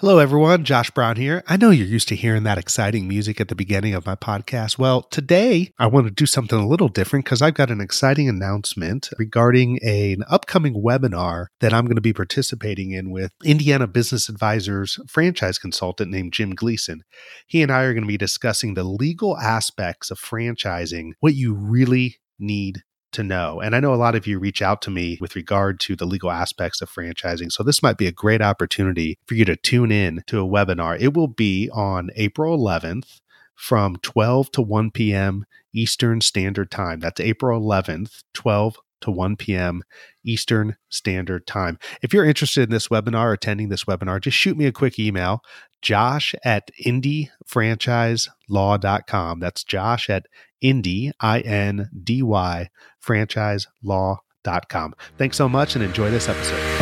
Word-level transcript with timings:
Hello, 0.00 0.20
everyone. 0.20 0.62
Josh 0.62 0.92
Brown 0.92 1.16
here. 1.16 1.42
I 1.48 1.56
know 1.56 1.70
you're 1.70 1.84
used 1.84 2.06
to 2.06 2.14
hearing 2.14 2.44
that 2.44 2.56
exciting 2.56 3.08
music 3.08 3.40
at 3.40 3.48
the 3.48 3.56
beginning 3.56 3.94
of 3.94 4.06
my 4.06 4.14
podcast. 4.14 4.78
Well, 4.78 5.02
today 5.02 5.72
I 5.76 5.88
want 5.88 6.06
to 6.06 6.12
do 6.12 6.24
something 6.24 6.56
a 6.56 6.68
little 6.68 6.86
different 6.86 7.24
because 7.24 7.42
I've 7.42 7.54
got 7.54 7.72
an 7.72 7.80
exciting 7.80 8.28
announcement 8.28 9.08
regarding 9.18 9.80
a, 9.82 10.12
an 10.12 10.22
upcoming 10.30 10.74
webinar 10.74 11.46
that 11.58 11.74
I'm 11.74 11.86
going 11.86 11.96
to 11.96 12.00
be 12.00 12.12
participating 12.12 12.92
in 12.92 13.10
with 13.10 13.32
Indiana 13.44 13.88
Business 13.88 14.28
Advisors 14.28 15.00
franchise 15.08 15.58
consultant 15.58 16.12
named 16.12 16.32
Jim 16.32 16.54
Gleason. 16.54 17.02
He 17.48 17.60
and 17.60 17.72
I 17.72 17.82
are 17.82 17.92
going 17.92 18.04
to 18.04 18.06
be 18.06 18.16
discussing 18.16 18.74
the 18.74 18.84
legal 18.84 19.36
aspects 19.36 20.12
of 20.12 20.20
franchising, 20.20 21.14
what 21.18 21.34
you 21.34 21.54
really 21.54 22.18
need 22.38 22.84
to 23.12 23.22
know. 23.22 23.60
And 23.60 23.74
I 23.74 23.80
know 23.80 23.94
a 23.94 23.96
lot 23.96 24.14
of 24.14 24.26
you 24.26 24.38
reach 24.38 24.62
out 24.62 24.82
to 24.82 24.90
me 24.90 25.18
with 25.20 25.36
regard 25.36 25.80
to 25.80 25.96
the 25.96 26.06
legal 26.06 26.30
aspects 26.30 26.80
of 26.80 26.90
franchising. 26.90 27.50
So 27.50 27.62
this 27.62 27.82
might 27.82 27.98
be 27.98 28.06
a 28.06 28.12
great 28.12 28.42
opportunity 28.42 29.18
for 29.26 29.34
you 29.34 29.44
to 29.46 29.56
tune 29.56 29.90
in 29.90 30.22
to 30.26 30.40
a 30.40 30.48
webinar. 30.48 31.00
It 31.00 31.14
will 31.14 31.28
be 31.28 31.70
on 31.72 32.10
April 32.16 32.58
11th 32.58 33.20
from 33.54 33.96
12 33.96 34.52
to 34.52 34.62
1 34.62 34.90
p.m. 34.92 35.44
Eastern 35.74 36.20
Standard 36.20 36.70
Time. 36.70 37.00
That's 37.00 37.20
April 37.20 37.60
11th, 37.60 38.22
12 38.34 38.76
to 39.00 39.10
1 39.10 39.36
p.m. 39.36 39.82
Eastern 40.24 40.76
Standard 40.88 41.46
Time. 41.46 41.78
If 42.02 42.12
you're 42.12 42.24
interested 42.24 42.64
in 42.64 42.70
this 42.70 42.88
webinar 42.88 43.32
attending 43.32 43.68
this 43.68 43.84
webinar, 43.84 44.20
just 44.20 44.36
shoot 44.36 44.56
me 44.56 44.66
a 44.66 44.72
quick 44.72 44.98
email, 44.98 45.44
josh 45.82 46.34
at 46.44 46.72
indyfranchiselaw.com. 46.84 49.40
That's 49.40 49.62
josh 49.64 50.10
at 50.10 50.26
indy, 50.60 51.12
I-N-D-Y, 51.20 52.70
franchiselaw.com. 53.04 54.94
Thanks 55.16 55.36
so 55.36 55.48
much 55.48 55.74
and 55.74 55.84
enjoy 55.84 56.10
this 56.10 56.28
episode. 56.28 56.77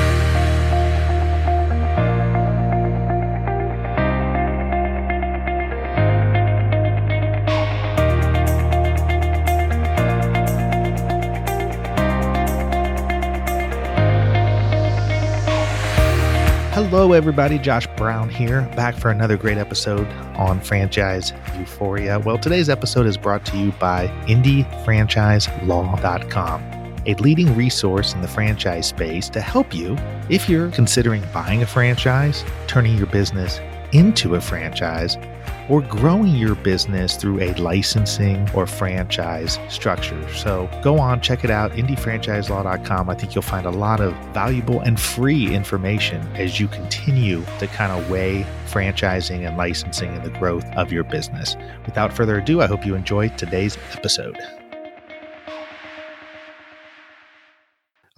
Hello, 16.96 17.12
everybody. 17.12 17.58
Josh 17.58 17.86
Brown 17.98 18.30
here, 18.30 18.62
back 18.74 18.96
for 18.96 19.10
another 19.10 19.36
great 19.36 19.58
episode 19.58 20.08
on 20.38 20.62
Franchise 20.62 21.34
Euphoria. 21.58 22.20
Well, 22.20 22.38
today's 22.38 22.70
episode 22.70 23.04
is 23.04 23.18
brought 23.18 23.44
to 23.44 23.58
you 23.58 23.72
by 23.72 24.06
IndyFranchiseLaw.com, 24.28 26.62
a 27.04 27.14
leading 27.16 27.54
resource 27.54 28.14
in 28.14 28.22
the 28.22 28.28
franchise 28.28 28.86
space 28.86 29.28
to 29.28 29.42
help 29.42 29.74
you 29.74 29.94
if 30.30 30.48
you're 30.48 30.70
considering 30.70 31.22
buying 31.34 31.62
a 31.62 31.66
franchise, 31.66 32.42
turning 32.66 32.96
your 32.96 33.08
business 33.08 33.60
into 33.92 34.36
a 34.36 34.40
franchise, 34.40 35.18
or 35.68 35.82
growing 35.82 36.34
your 36.34 36.54
business 36.54 37.16
through 37.16 37.40
a 37.40 37.54
licensing 37.54 38.48
or 38.54 38.66
franchise 38.66 39.58
structure. 39.68 40.28
So 40.34 40.68
go 40.82 40.98
on, 40.98 41.20
check 41.20 41.44
it 41.44 41.50
out, 41.50 41.72
indyfranchiselaw.com. 41.72 43.10
I 43.10 43.14
think 43.14 43.34
you'll 43.34 43.42
find 43.42 43.66
a 43.66 43.70
lot 43.70 44.00
of 44.00 44.14
valuable 44.32 44.80
and 44.80 45.00
free 45.00 45.54
information 45.54 46.20
as 46.36 46.60
you 46.60 46.68
continue 46.68 47.44
to 47.58 47.66
kind 47.68 47.92
of 47.92 48.10
weigh 48.10 48.46
franchising 48.66 49.46
and 49.46 49.56
licensing 49.56 50.10
and 50.10 50.22
the 50.22 50.38
growth 50.38 50.64
of 50.76 50.92
your 50.92 51.04
business. 51.04 51.56
Without 51.84 52.12
further 52.12 52.38
ado, 52.38 52.60
I 52.60 52.66
hope 52.66 52.84
you 52.84 52.94
enjoy 52.94 53.28
today's 53.30 53.78
episode. 53.92 54.36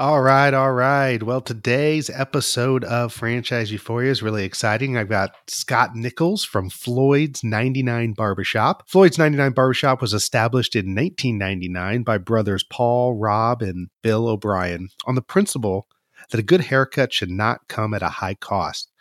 All 0.00 0.20
right, 0.20 0.54
all 0.54 0.70
right. 0.74 1.20
Well, 1.20 1.41
today's 1.41 2.08
episode 2.08 2.84
of 2.84 3.12
Franchise 3.12 3.72
Euphoria 3.72 4.12
is 4.12 4.22
really 4.22 4.44
exciting. 4.44 4.96
I've 4.96 5.08
got 5.08 5.32
Scott 5.48 5.96
Nichols 5.96 6.44
from 6.44 6.70
Floyd's 6.70 7.42
99 7.42 8.12
Barbershop. 8.12 8.88
Floyd's 8.88 9.19
99 9.19 9.54
Barbershop 9.54 10.00
was 10.00 10.14
established 10.14 10.76
in 10.76 10.94
1999 10.94 12.04
by 12.04 12.16
brothers 12.16 12.62
Paul, 12.62 13.14
Rob, 13.14 13.60
and 13.60 13.88
Bill 14.04 14.28
O'Brien 14.28 14.91
on 15.04 15.16
the 15.16 15.20
principle 15.20 15.88
that 16.30 16.38
a 16.38 16.44
good 16.44 16.60
haircut 16.60 17.12
should 17.12 17.30
not 17.30 17.66
come 17.66 17.92
at 17.92 18.00
a 18.00 18.09
high 18.09 18.34
cost. 18.34 18.92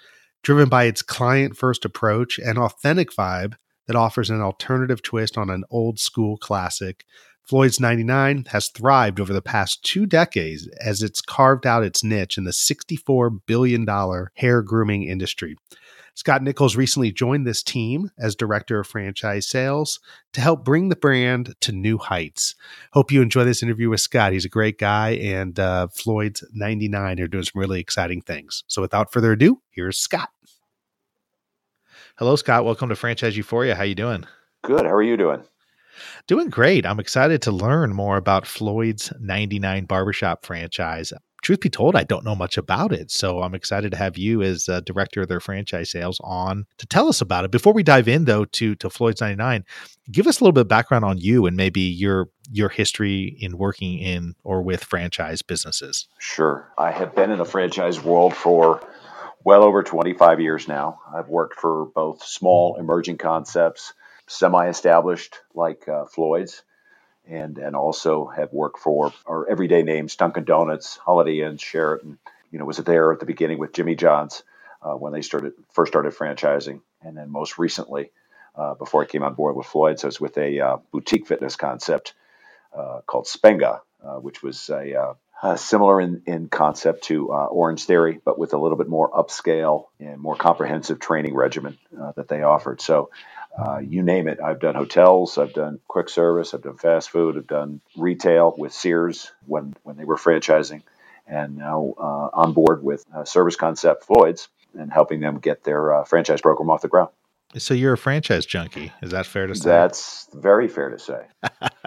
Driven 0.41 0.67
by 0.67 0.85
its 0.85 1.03
client 1.03 1.55
first 1.55 1.85
approach 1.85 2.39
and 2.39 2.57
authentic 2.57 3.13
vibe 3.13 3.53
that 3.85 3.95
offers 3.95 4.31
an 4.31 4.41
alternative 4.41 5.03
twist 5.03 5.37
on 5.37 5.51
an 5.51 5.63
old 5.69 5.99
school 5.99 6.37
classic, 6.37 7.05
Floyd's 7.47 7.79
99 7.79 8.47
has 8.49 8.67
thrived 8.67 9.21
over 9.21 9.31
the 9.31 9.41
past 9.41 9.81
two 9.81 10.05
decades 10.05 10.67
as 10.81 11.01
it's 11.01 11.21
carved 11.21 11.65
out 11.65 11.81
its 11.81 12.03
niche 12.03 12.37
in 12.37 12.43
the 12.43 12.51
$64 12.51 13.39
billion 13.45 13.87
hair 14.35 14.61
grooming 14.61 15.03
industry. 15.03 15.55
Scott 16.13 16.43
Nichols 16.43 16.75
recently 16.75 17.09
joined 17.09 17.47
this 17.47 17.63
team 17.63 18.11
as 18.19 18.35
director 18.35 18.81
of 18.81 18.87
franchise 18.87 19.47
sales 19.47 20.01
to 20.33 20.41
help 20.41 20.65
bring 20.65 20.89
the 20.89 20.95
brand 20.97 21.55
to 21.61 21.71
new 21.71 21.97
heights. 21.97 22.53
Hope 22.91 23.13
you 23.13 23.21
enjoy 23.21 23.45
this 23.45 23.63
interview 23.63 23.89
with 23.89 24.01
Scott. 24.01 24.33
He's 24.33 24.43
a 24.43 24.49
great 24.49 24.77
guy, 24.77 25.11
and 25.11 25.57
uh, 25.57 25.87
Floyd's 25.87 26.43
99 26.53 27.21
are 27.21 27.27
doing 27.27 27.43
some 27.45 27.61
really 27.61 27.79
exciting 27.79 28.21
things. 28.21 28.65
So, 28.67 28.81
without 28.81 29.13
further 29.13 29.31
ado, 29.31 29.61
here's 29.69 29.99
Scott. 29.99 30.31
Hello, 32.17 32.35
Scott. 32.35 32.65
Welcome 32.65 32.89
to 32.89 32.95
Franchise 32.95 33.37
Euphoria. 33.37 33.75
How 33.75 33.83
you 33.83 33.95
doing? 33.95 34.25
Good. 34.63 34.85
How 34.85 34.93
are 34.93 35.03
you 35.03 35.15
doing? 35.15 35.43
Doing 36.27 36.49
great. 36.49 36.85
I'm 36.85 36.99
excited 36.99 37.41
to 37.43 37.51
learn 37.51 37.93
more 37.93 38.17
about 38.17 38.47
Floyd's 38.47 39.11
99 39.19 39.85
Barbershop 39.85 40.45
franchise. 40.45 41.13
Truth 41.43 41.59
be 41.61 41.69
told, 41.69 41.95
I 41.95 42.03
don't 42.03 42.25
know 42.25 42.35
much 42.35 42.57
about 42.57 42.91
it. 42.91 43.11
So 43.11 43.41
I'm 43.41 43.53
excited 43.53 43.91
to 43.91 43.97
have 43.97 44.17
you 44.17 44.41
as 44.41 44.67
uh, 44.67 44.81
director 44.81 45.21
of 45.21 45.27
their 45.27 45.39
franchise 45.39 45.91
sales 45.91 46.19
on 46.23 46.65
to 46.77 46.87
tell 46.87 47.07
us 47.07 47.21
about 47.21 47.45
it. 47.45 47.51
Before 47.51 47.73
we 47.73 47.83
dive 47.83 48.07
in 48.07 48.25
though 48.25 48.45
to 48.45 48.75
to 48.75 48.89
Floyd's 48.89 49.21
99, 49.21 49.63
give 50.11 50.27
us 50.27 50.39
a 50.39 50.43
little 50.43 50.51
bit 50.51 50.61
of 50.61 50.67
background 50.67 51.05
on 51.05 51.17
you 51.17 51.45
and 51.45 51.55
maybe 51.55 51.81
your 51.81 52.29
your 52.51 52.69
history 52.69 53.37
in 53.39 53.57
working 53.57 53.99
in 53.99 54.33
or 54.43 54.61
with 54.61 54.83
franchise 54.83 55.41
businesses. 55.41 56.07
Sure. 56.19 56.71
I 56.77 56.91
have 56.91 57.15
been 57.15 57.31
in 57.31 57.37
the 57.37 57.45
franchise 57.45 58.01
world 58.03 58.33
for 58.33 58.81
well 59.43 59.63
over 59.63 59.83
25 59.83 60.41
years 60.41 60.67
now. 60.67 60.99
I've 61.15 61.29
worked 61.29 61.59
for 61.59 61.85
both 61.93 62.23
small 62.23 62.77
emerging 62.77 63.17
concepts 63.17 63.93
semi-established 64.27 65.35
like 65.53 65.87
uh, 65.87 66.05
Floyd's, 66.05 66.63
and 67.27 67.57
and 67.57 67.75
also 67.75 68.27
have 68.27 68.53
worked 68.53 68.79
for 68.79 69.13
our 69.25 69.49
everyday 69.49 69.83
names: 69.83 70.15
Dunkin' 70.15 70.45
Donuts, 70.45 70.97
Holiday 70.97 71.41
Inn, 71.41 71.57
Sheraton. 71.57 72.19
You 72.51 72.59
know, 72.59 72.65
was 72.65 72.79
it 72.79 72.85
there 72.85 73.11
at 73.11 73.19
the 73.19 73.25
beginning 73.25 73.59
with 73.59 73.73
Jimmy 73.73 73.95
John's 73.95 74.43
uh, 74.81 74.93
when 74.93 75.13
they 75.13 75.21
started 75.21 75.53
first 75.71 75.91
started 75.91 76.13
franchising, 76.13 76.81
and 77.01 77.17
then 77.17 77.29
most 77.29 77.57
recently, 77.57 78.11
uh, 78.55 78.75
before 78.75 79.03
I 79.03 79.05
came 79.05 79.23
on 79.23 79.33
board 79.33 79.55
with 79.55 79.67
Floyd's, 79.67 80.03
I 80.03 80.07
was 80.07 80.21
with 80.21 80.37
a 80.37 80.59
uh, 80.59 80.77
boutique 80.91 81.27
fitness 81.27 81.55
concept 81.55 82.13
uh, 82.75 83.01
called 83.05 83.25
Spenga, 83.25 83.81
uh, 84.03 84.15
which 84.15 84.43
was 84.43 84.69
a 84.69 84.99
uh, 85.41 85.55
similar 85.55 86.01
in, 86.01 86.21
in 86.25 86.47
concept 86.49 87.05
to 87.05 87.31
uh, 87.31 87.45
Orange 87.45 87.85
Theory, 87.85 88.19
but 88.23 88.39
with 88.39 88.53
a 88.53 88.57
little 88.57 88.77
bit 88.77 88.87
more 88.87 89.09
upscale 89.11 89.85
and 89.99 90.19
more 90.19 90.35
comprehensive 90.35 90.99
training 90.99 91.35
regimen 91.35 91.77
uh, 91.99 92.11
that 92.15 92.27
they 92.27 92.41
offered. 92.41 92.81
So 92.81 93.09
uh, 93.57 93.79
you 93.79 94.03
name 94.03 94.27
it. 94.27 94.39
I've 94.41 94.59
done 94.59 94.75
hotels, 94.75 95.37
I've 95.37 95.53
done 95.53 95.79
quick 95.87 96.09
service, 96.09 96.53
I've 96.53 96.61
done 96.61 96.77
fast 96.77 97.09
food, 97.09 97.37
I've 97.37 97.47
done 97.47 97.81
retail 97.95 98.53
with 98.57 98.73
Sears 98.73 99.31
when, 99.45 99.75
when 99.83 99.97
they 99.97 100.05
were 100.05 100.17
franchising, 100.17 100.83
and 101.25 101.57
now 101.57 101.93
uh, 101.97 102.29
on 102.33 102.53
board 102.53 102.83
with 102.83 103.05
Service 103.25 103.55
Concept 103.55 104.05
Floyd's 104.05 104.47
and 104.77 104.91
helping 104.91 105.19
them 105.19 105.39
get 105.39 105.63
their 105.63 105.93
uh, 105.93 106.03
franchise 106.03 106.41
program 106.41 106.69
off 106.69 106.81
the 106.81 106.87
ground. 106.87 107.09
So 107.57 107.73
you're 107.73 107.93
a 107.93 107.97
franchise 107.97 108.45
junkie. 108.45 108.91
Is 109.01 109.11
that 109.11 109.25
fair 109.25 109.47
to 109.47 109.55
say? 109.55 109.69
That's 109.69 110.27
very 110.33 110.67
fair 110.67 110.89
to 110.89 110.99
say. 110.99 111.25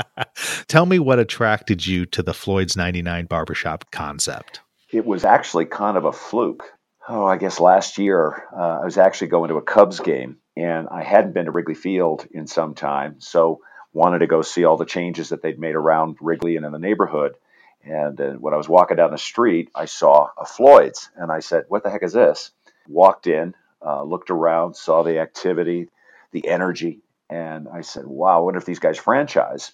Tell 0.69 0.87
me 0.87 0.99
what 0.99 1.19
attracted 1.19 1.87
you 1.87 2.07
to 2.07 2.23
the 2.23 2.33
Floyd's 2.33 2.77
99 2.77 3.27
barbershop 3.27 3.91
concept. 3.91 4.61
It 4.91 5.05
was 5.05 5.25
actually 5.25 5.67
kind 5.67 5.97
of 5.97 6.05
a 6.05 6.13
fluke. 6.13 6.65
Oh, 7.09 7.25
I 7.25 7.37
guess 7.37 7.61
last 7.61 7.99
year 7.99 8.45
uh, 8.57 8.81
I 8.81 8.85
was 8.85 8.97
actually 8.97 9.29
going 9.29 9.51
to 9.51 9.57
a 9.57 9.63
Cubs 9.63 10.01
game 10.01 10.39
and 10.57 10.89
I 10.91 11.03
hadn't 11.03 11.33
been 11.33 11.47
to 11.47 11.51
Wrigley 11.51 11.75
Field 11.75 12.27
in 12.31 12.47
some 12.47 12.75
time, 12.75 13.17
so 13.21 13.61
wanted 13.93 14.21
to 14.21 14.27
go 14.27 14.43
see 14.43 14.65
all 14.65 14.77
the 14.77 14.85
changes 14.85 15.31
that 15.31 15.43
they'd 15.43 15.59
made 15.59 15.75
around 15.75 16.17
Wrigley 16.21 16.57
and 16.57 16.65
in 16.65 16.73
the 16.73 16.79
neighborhood. 16.79 17.35
And 17.83 18.21
uh, 18.21 18.33
when 18.33 18.55
I 18.55 18.57
was 18.57 18.69
walking 18.69 18.97
down 18.97 19.11
the 19.11 19.19
street, 19.19 19.71
I 19.75 19.87
saw 19.87 20.29
a 20.37 20.45
Floyd's, 20.45 21.11
and 21.17 21.33
I 21.33 21.41
said, 21.41 21.65
"What 21.69 21.83
the 21.83 21.91
heck 21.91 22.03
is 22.03 22.13
this?" 22.13 22.51
Walked 22.89 23.27
in, 23.27 23.55
uh, 23.85 24.03
looked 24.03 24.31
around, 24.31 24.75
saw 24.75 25.03
the 25.03 25.19
activity, 25.19 25.89
the 26.33 26.47
energy, 26.47 27.01
and 27.31 27.69
I 27.69 27.81
said, 27.81 28.07
"Wow, 28.07 28.39
I 28.39 28.45
wonder 28.45 28.59
if 28.59 28.67
these 28.67 28.79
guys 28.81 28.99
franchise." 28.99 29.73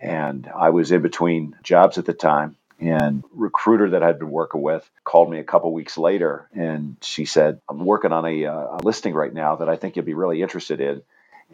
And 0.00 0.48
I 0.54 0.70
was 0.70 0.92
in 0.92 1.02
between 1.02 1.56
jobs 1.62 1.98
at 1.98 2.06
the 2.06 2.12
time, 2.12 2.56
and 2.80 3.24
recruiter 3.32 3.90
that 3.90 4.02
I'd 4.02 4.18
been 4.18 4.30
working 4.30 4.62
with 4.62 4.88
called 5.04 5.30
me 5.30 5.40
a 5.40 5.44
couple 5.44 5.72
weeks 5.72 5.98
later 5.98 6.48
and 6.54 6.96
she 7.02 7.24
said, 7.24 7.60
I'm 7.68 7.84
working 7.84 8.12
on 8.12 8.24
a, 8.26 8.46
uh, 8.46 8.76
a 8.76 8.78
listing 8.84 9.14
right 9.14 9.32
now 9.32 9.56
that 9.56 9.68
I 9.68 9.76
think 9.76 9.96
you'll 9.96 10.04
be 10.04 10.14
really 10.14 10.42
interested 10.42 10.80
in. 10.80 11.02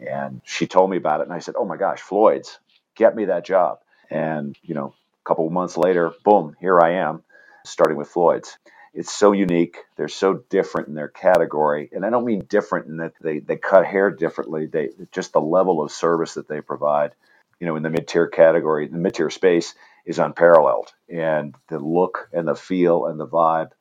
And 0.07 0.41
she 0.45 0.67
told 0.67 0.89
me 0.89 0.97
about 0.97 1.21
it. 1.21 1.23
And 1.25 1.33
I 1.33 1.39
said, 1.39 1.55
Oh 1.57 1.65
my 1.65 1.77
gosh, 1.77 2.01
Floyd's, 2.01 2.59
get 2.95 3.15
me 3.15 3.25
that 3.25 3.45
job. 3.45 3.79
And, 4.09 4.57
you 4.63 4.75
know, 4.75 4.93
a 5.25 5.27
couple 5.27 5.49
months 5.49 5.77
later, 5.77 6.11
boom, 6.23 6.55
here 6.59 6.79
I 6.81 6.95
am 6.95 7.23
starting 7.65 7.97
with 7.97 8.09
Floyd's. 8.09 8.57
it's 8.93 9.11
so 9.11 9.31
unique. 9.31 9.77
They're 9.97 10.07
so 10.07 10.43
different 10.49 10.89
in 10.89 10.95
their 10.95 11.07
category. 11.09 11.89
And 11.93 12.05
I 12.05 12.09
don't 12.11 12.25
mean 12.25 12.45
different 12.49 12.87
in 12.87 12.97
that 12.97 13.13
they, 13.21 13.39
they 13.39 13.57
cut 13.57 13.85
hair 13.85 14.11
differently. 14.11 14.67
They 14.67 14.89
just 15.11 15.33
the 15.33 15.41
level 15.41 15.83
of 15.83 15.91
service 15.91 16.35
that 16.35 16.47
they 16.47 16.61
provide, 16.61 17.13
you 17.59 17.67
know, 17.67 17.75
in 17.75 17.83
the 17.83 17.89
mid-tier 17.89 18.27
category, 18.27 18.87
the 18.87 18.97
mid-tier 18.97 19.29
space 19.29 19.75
is 20.05 20.19
unparalleled. 20.19 20.91
And 21.09 21.55
the 21.69 21.79
look 21.79 22.29
and 22.33 22.47
the 22.47 22.55
feel 22.55 23.05
and 23.05 23.19
the 23.19 23.27
vibe 23.27 23.71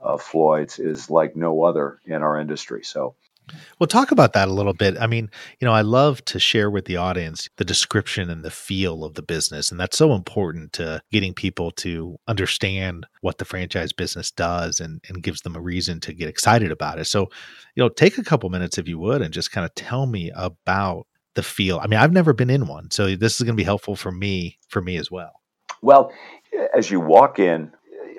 of 0.00 0.22
Floyd's 0.22 0.78
is 0.78 1.10
like 1.10 1.36
no 1.36 1.62
other 1.64 1.98
in 2.04 2.22
our 2.22 2.38
industry. 2.38 2.84
So 2.84 3.14
well, 3.78 3.86
talk 3.86 4.10
about 4.10 4.32
that 4.32 4.48
a 4.48 4.52
little 4.52 4.72
bit. 4.72 4.96
I 4.98 5.06
mean, 5.06 5.30
you 5.60 5.66
know, 5.66 5.72
I 5.72 5.82
love 5.82 6.24
to 6.26 6.38
share 6.38 6.70
with 6.70 6.86
the 6.86 6.96
audience 6.96 7.48
the 7.56 7.64
description 7.64 8.30
and 8.30 8.42
the 8.42 8.50
feel 8.50 9.04
of 9.04 9.14
the 9.14 9.22
business. 9.22 9.70
And 9.70 9.78
that's 9.78 9.98
so 9.98 10.14
important 10.14 10.72
to 10.74 11.02
getting 11.12 11.34
people 11.34 11.70
to 11.72 12.18
understand 12.26 13.06
what 13.20 13.38
the 13.38 13.44
franchise 13.44 13.92
business 13.92 14.30
does 14.30 14.80
and, 14.80 15.02
and 15.08 15.22
gives 15.22 15.42
them 15.42 15.56
a 15.56 15.60
reason 15.60 16.00
to 16.00 16.14
get 16.14 16.28
excited 16.28 16.70
about 16.72 16.98
it. 16.98 17.04
So, 17.04 17.28
you 17.74 17.82
know, 17.82 17.88
take 17.88 18.16
a 18.16 18.24
couple 18.24 18.48
minutes 18.48 18.78
if 18.78 18.88
you 18.88 18.98
would 18.98 19.20
and 19.20 19.34
just 19.34 19.52
kind 19.52 19.64
of 19.64 19.74
tell 19.74 20.06
me 20.06 20.30
about 20.34 21.06
the 21.34 21.42
feel. 21.42 21.78
I 21.82 21.86
mean, 21.86 22.00
I've 22.00 22.12
never 22.12 22.32
been 22.32 22.50
in 22.50 22.66
one. 22.66 22.90
So 22.90 23.16
this 23.16 23.34
is 23.36 23.42
going 23.42 23.54
to 23.54 23.60
be 23.60 23.64
helpful 23.64 23.96
for 23.96 24.12
me, 24.12 24.58
for 24.68 24.80
me 24.80 24.96
as 24.96 25.10
well. 25.10 25.40
Well, 25.82 26.12
as 26.74 26.90
you 26.90 27.00
walk 27.00 27.38
in, 27.38 27.72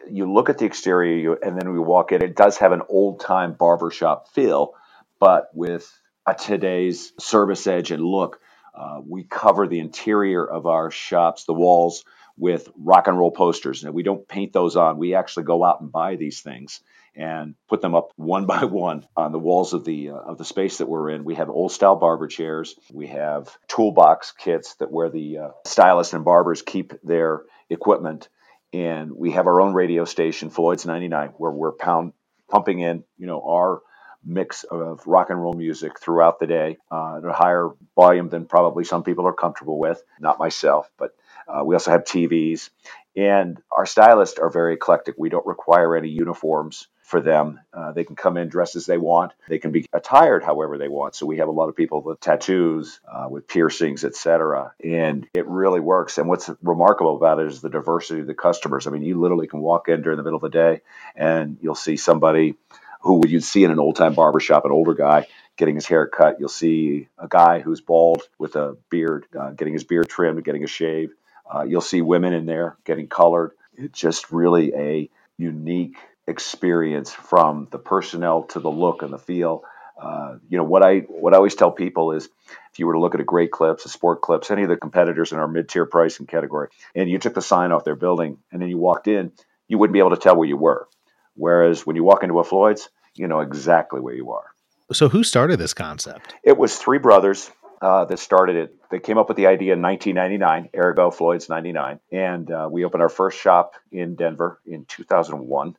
you 0.09 0.31
look 0.31 0.49
at 0.49 0.57
the 0.57 0.65
exterior 0.65 1.33
and 1.33 1.59
then 1.59 1.73
we 1.73 1.79
walk 1.79 2.11
in, 2.11 2.21
it 2.21 2.35
does 2.35 2.57
have 2.57 2.71
an 2.71 2.81
old 2.89 3.19
time 3.19 3.53
barbershop 3.53 4.27
feel 4.29 4.73
but 5.19 5.49
with 5.53 5.91
today's 6.33 7.13
service 7.19 7.67
edge 7.67 7.91
and 7.91 8.03
look. 8.03 8.39
Uh, 8.73 8.99
we 9.07 9.23
cover 9.23 9.67
the 9.67 9.79
interior 9.79 10.45
of 10.45 10.65
our 10.65 10.91
shops, 10.91 11.45
the 11.45 11.53
walls, 11.53 12.03
with 12.37 12.69
rock 12.77 13.07
and 13.07 13.17
roll 13.17 13.31
posters. 13.31 13.83
And 13.83 13.93
we 13.93 14.03
don't 14.03 14.27
paint 14.27 14.51
those 14.51 14.75
on. 14.75 14.97
We 14.97 15.15
actually 15.15 15.43
go 15.43 15.63
out 15.63 15.79
and 15.81 15.91
buy 15.91 16.17
these 16.17 16.41
things 16.41 16.81
and 17.15 17.55
put 17.67 17.81
them 17.81 17.95
up 17.95 18.11
one 18.15 18.45
by 18.45 18.63
one 18.65 19.05
on 19.15 19.31
the 19.31 19.39
walls 19.39 19.73
of 19.73 19.85
the 19.85 20.11
uh, 20.11 20.15
of 20.15 20.37
the 20.37 20.45
space 20.45 20.77
that 20.77 20.89
we're 20.89 21.09
in. 21.09 21.23
We 21.23 21.35
have 21.35 21.49
old 21.49 21.71
style 21.71 21.95
barber 21.95 22.27
chairs. 22.27 22.75
We 22.91 23.07
have 23.07 23.55
toolbox 23.67 24.33
kits 24.33 24.75
that 24.75 24.91
where 24.91 25.09
the 25.09 25.37
uh, 25.37 25.49
stylists 25.65 26.13
and 26.13 26.25
barbers 26.25 26.61
keep 26.61 26.93
their 27.03 27.43
equipment. 27.69 28.29
And 28.73 29.13
we 29.15 29.31
have 29.31 29.47
our 29.47 29.61
own 29.61 29.73
radio 29.73 30.03
station, 30.03 30.49
Floyd's 30.49 30.85
99, 30.85 31.29
where 31.37 31.51
we're 31.51 31.71
pound 31.71 32.11
pumping 32.49 32.79
in, 32.79 33.05
you 33.17 33.25
know, 33.25 33.41
our 33.41 33.81
mix 34.25 34.63
of 34.63 35.05
rock 35.05 35.29
and 35.29 35.41
roll 35.41 35.53
music 35.53 35.99
throughout 35.99 36.39
the 36.39 36.47
day 36.47 36.77
uh, 36.91 37.17
at 37.17 37.25
a 37.25 37.31
higher 37.31 37.69
volume 37.95 38.27
than 38.27 38.45
probably 38.45 38.83
some 38.83 39.03
people 39.03 39.27
are 39.27 39.33
comfortable 39.33 39.79
with. 39.79 40.03
Not 40.19 40.39
myself, 40.39 40.89
but 40.97 41.11
uh, 41.47 41.63
we 41.63 41.75
also 41.75 41.91
have 41.91 42.03
TVs. 42.03 42.69
And 43.15 43.61
our 43.71 43.85
stylists 43.85 44.39
are 44.39 44.49
very 44.49 44.73
eclectic. 44.73 45.15
We 45.17 45.29
don't 45.29 45.45
require 45.45 45.95
any 45.95 46.09
uniforms 46.09 46.87
for 47.05 47.21
them. 47.21 47.59
Uh, 47.71 47.91
they 47.91 48.03
can 48.03 48.15
come 48.15 48.35
in 48.35 48.49
dressed 48.49 48.75
as 48.75 48.87
they 48.87 48.97
want. 48.97 49.31
They 49.47 49.59
can 49.59 49.71
be 49.71 49.85
attired 49.93 50.43
however 50.43 50.79
they 50.79 50.87
want. 50.87 51.13
So 51.13 51.27
we 51.27 51.37
have 51.37 51.47
a 51.47 51.51
lot 51.51 51.69
of 51.69 51.75
people 51.75 52.01
with 52.01 52.19
tattoos, 52.19 52.99
uh, 53.07 53.27
with 53.29 53.47
piercings, 53.47 54.03
etc. 54.03 54.73
And 54.83 55.27
it 55.35 55.45
really 55.45 55.79
works. 55.79 56.17
And 56.17 56.27
what's 56.27 56.49
remarkable 56.63 57.15
about 57.15 57.39
it 57.39 57.45
is 57.45 57.61
the 57.61 57.69
diversity 57.69 58.21
of 58.21 58.27
the 58.27 58.33
customers. 58.33 58.87
I 58.87 58.89
mean, 58.89 59.03
you 59.03 59.21
literally 59.21 59.45
can 59.45 59.61
walk 59.61 59.87
in 59.87 60.01
during 60.01 60.17
the 60.17 60.23
middle 60.23 60.37
of 60.37 60.41
the 60.41 60.49
day 60.49 60.81
and 61.15 61.57
you'll 61.61 61.75
see 61.75 61.95
somebody 61.95 62.55
who 63.01 63.21
you'd 63.27 63.43
see 63.43 63.63
in 63.63 63.69
an 63.69 63.77
old 63.77 63.95
time 63.95 64.15
barbershop, 64.15 64.65
an 64.65 64.71
older 64.71 64.95
guy 64.95 65.27
getting 65.57 65.75
his 65.75 65.85
hair 65.85 66.07
cut. 66.07 66.39
You'll 66.39 66.49
see 66.49 67.07
a 67.19 67.27
guy 67.27 67.59
who's 67.59 67.81
bald 67.81 68.23
with 68.39 68.55
a 68.55 68.77
beard, 68.89 69.27
uh, 69.39 69.51
getting 69.51 69.73
his 69.73 69.83
beard 69.83 70.09
trimmed, 70.09 70.43
getting 70.43 70.63
a 70.63 70.67
shave. 70.67 71.13
Uh, 71.53 71.61
you'll 71.61 71.81
see 71.81 72.01
women 72.01 72.33
in 72.33 72.47
there 72.47 72.77
getting 72.83 73.07
colored. 73.07 73.51
It's 73.75 73.99
just 73.99 74.31
really 74.31 74.73
a 74.73 75.09
unique 75.37 75.97
experience 76.27 77.11
from 77.11 77.67
the 77.71 77.79
personnel 77.79 78.43
to 78.43 78.59
the 78.59 78.71
look 78.71 79.01
and 79.01 79.13
the 79.13 79.17
feel. 79.17 79.63
Uh, 80.01 80.37
you 80.49 80.57
know 80.57 80.63
what 80.63 80.83
I 80.83 80.99
what 80.99 81.33
I 81.33 81.37
always 81.37 81.55
tell 81.55 81.71
people 81.71 82.11
is 82.11 82.25
if 82.71 82.79
you 82.79 82.85
were 82.85 82.93
to 82.93 82.99
look 82.99 83.15
at 83.15 83.21
a 83.21 83.25
Great 83.25 83.51
Clips, 83.51 83.85
a 83.85 83.89
Sport 83.89 84.21
Clips, 84.21 84.51
any 84.51 84.63
of 84.63 84.69
the 84.69 84.75
competitors 84.75 85.31
in 85.31 85.39
our 85.39 85.47
mid 85.47 85.69
tier 85.69 85.85
pricing 85.85 86.25
category, 86.25 86.69
and 86.93 87.09
you 87.09 87.17
took 87.17 87.33
the 87.33 87.41
sign 87.41 87.71
off 87.71 87.85
their 87.85 87.95
building 87.95 88.37
and 88.51 88.61
then 88.61 88.69
you 88.69 88.77
walked 88.77 89.07
in, 89.07 89.31
you 89.67 89.77
wouldn't 89.77 89.93
be 89.93 89.99
able 89.99 90.09
to 90.09 90.17
tell 90.17 90.35
where 90.35 90.47
you 90.47 90.57
were. 90.57 90.87
Whereas 91.35 91.85
when 91.85 91.95
you 91.95 92.03
walk 92.03 92.23
into 92.23 92.39
a 92.39 92.43
Floyd's, 92.43 92.89
you 93.13 93.27
know 93.27 93.39
exactly 93.39 94.01
where 94.01 94.13
you 94.13 94.31
are. 94.31 94.45
So, 94.91 95.09
who 95.09 95.23
started 95.23 95.57
this 95.57 95.73
concept? 95.73 96.35
It 96.43 96.57
was 96.57 96.77
three 96.77 96.99
brothers 96.99 97.49
uh, 97.81 98.05
that 98.05 98.19
started 98.19 98.55
it. 98.55 98.75
They 98.91 98.99
came 98.99 99.17
up 99.17 99.27
with 99.27 99.37
the 99.37 99.47
idea 99.47 99.73
in 99.73 99.81
1999, 99.81 100.69
ergo 100.77 101.11
Floyd's 101.11 101.49
99. 101.49 101.99
And 102.11 102.51
uh, 102.51 102.67
we 102.69 102.85
opened 102.85 103.01
our 103.01 103.09
first 103.09 103.39
shop 103.39 103.75
in 103.91 104.15
Denver 104.15 104.59
in 104.65 104.85
2001. 104.85 105.75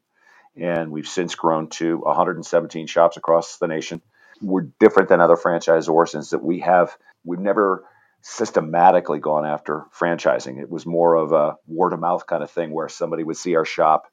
And 0.57 0.91
we've 0.91 1.09
since 1.09 1.35
grown 1.35 1.69
to 1.71 1.99
117 1.99 2.87
shops 2.87 3.17
across 3.17 3.59
the 3.59 3.67
nation. 3.67 4.01
We're 4.41 4.69
different 4.81 5.09
than 5.09 5.21
other 5.21 5.37
franchisors 5.37 6.15
in 6.15 6.21
that 6.31 6.45
we 6.45 6.61
have, 6.61 6.97
we've 7.25 7.39
never 7.39 7.85
systematically 8.23 9.19
gone 9.19 9.47
after 9.47 9.85
franchising. 9.99 10.61
It 10.61 10.71
was 10.71 10.85
more 10.85 11.15
of 11.15 11.33
a 11.33 11.57
word 11.67 11.93
of 11.93 12.01
mouth 12.01 12.27
kind 12.27 12.43
of 12.43 12.51
thing 12.51 12.71
where 12.71 12.89
somebody 12.89 13.23
would 13.23 13.37
see 13.37 13.55
our 13.55 13.65
shop, 13.65 14.07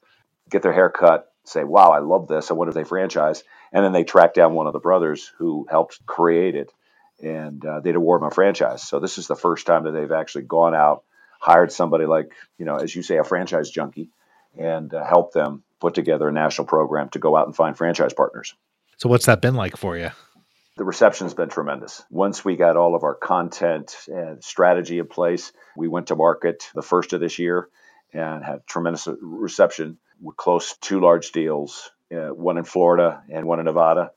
get 0.49 0.61
their 0.61 0.73
hair 0.73 0.89
cut, 0.89 1.31
say, 1.45 1.63
wow, 1.63 1.91
I 1.91 1.99
love 1.99 2.27
this. 2.27 2.51
I 2.51 2.53
wonder 2.53 2.69
if 2.69 2.75
they 2.75 2.83
franchise. 2.83 3.43
And 3.71 3.83
then 3.83 3.91
they 3.91 4.03
track 4.03 4.33
down 4.33 4.53
one 4.53 4.67
of 4.67 4.73
the 4.73 4.79
brothers 4.79 5.31
who 5.37 5.65
helped 5.69 6.05
create 6.05 6.55
it 6.55 6.71
and 7.21 7.65
uh, 7.65 7.79
they'd 7.79 7.95
award 7.95 8.21
them 8.21 8.27
a 8.27 8.31
franchise. 8.31 8.83
So 8.83 8.99
this 8.99 9.17
is 9.17 9.27
the 9.27 9.35
first 9.35 9.65
time 9.65 9.83
that 9.85 9.91
they've 9.91 10.11
actually 10.11 10.43
gone 10.43 10.75
out, 10.75 11.03
hired 11.39 11.71
somebody 11.71 12.05
like, 12.05 12.31
you 12.57 12.65
know, 12.65 12.75
as 12.75 12.95
you 12.95 13.01
say, 13.01 13.17
a 13.17 13.23
franchise 13.23 13.69
junkie 13.69 14.09
and 14.57 14.93
uh, 14.93 15.03
helped 15.03 15.33
them 15.33 15.63
put 15.83 15.95
together 15.95 16.29
a 16.29 16.31
national 16.31 16.65
program 16.65 17.09
to 17.09 17.19
go 17.19 17.35
out 17.35 17.45
and 17.45 17.53
find 17.53 17.77
franchise 17.77 18.13
partners. 18.13 18.55
So 18.95 19.09
what's 19.09 19.25
that 19.25 19.41
been 19.41 19.55
like 19.55 19.75
for 19.75 19.97
you? 19.97 20.11
The 20.77 20.85
reception's 20.85 21.33
been 21.33 21.49
tremendous. 21.49 22.01
Once 22.09 22.45
we 22.45 22.55
got 22.55 22.77
all 22.77 22.95
of 22.95 23.03
our 23.03 23.13
content 23.13 23.97
and 24.07 24.41
strategy 24.41 24.99
in 24.99 25.07
place, 25.07 25.51
we 25.75 25.89
went 25.89 26.07
to 26.07 26.15
market 26.15 26.69
the 26.73 26.81
first 26.81 27.11
of 27.11 27.19
this 27.19 27.37
year 27.37 27.67
and 28.13 28.45
had 28.45 28.65
tremendous 28.65 29.09
reception. 29.19 29.97
We're 30.21 30.33
close 30.33 30.77
two 30.77 31.01
large 31.01 31.33
deals, 31.33 31.91
uh, 32.15 32.29
one 32.29 32.57
in 32.57 32.63
Florida 32.63 33.21
and 33.29 33.45
one 33.45 33.59
in 33.59 33.65
Nevada. 33.65 34.11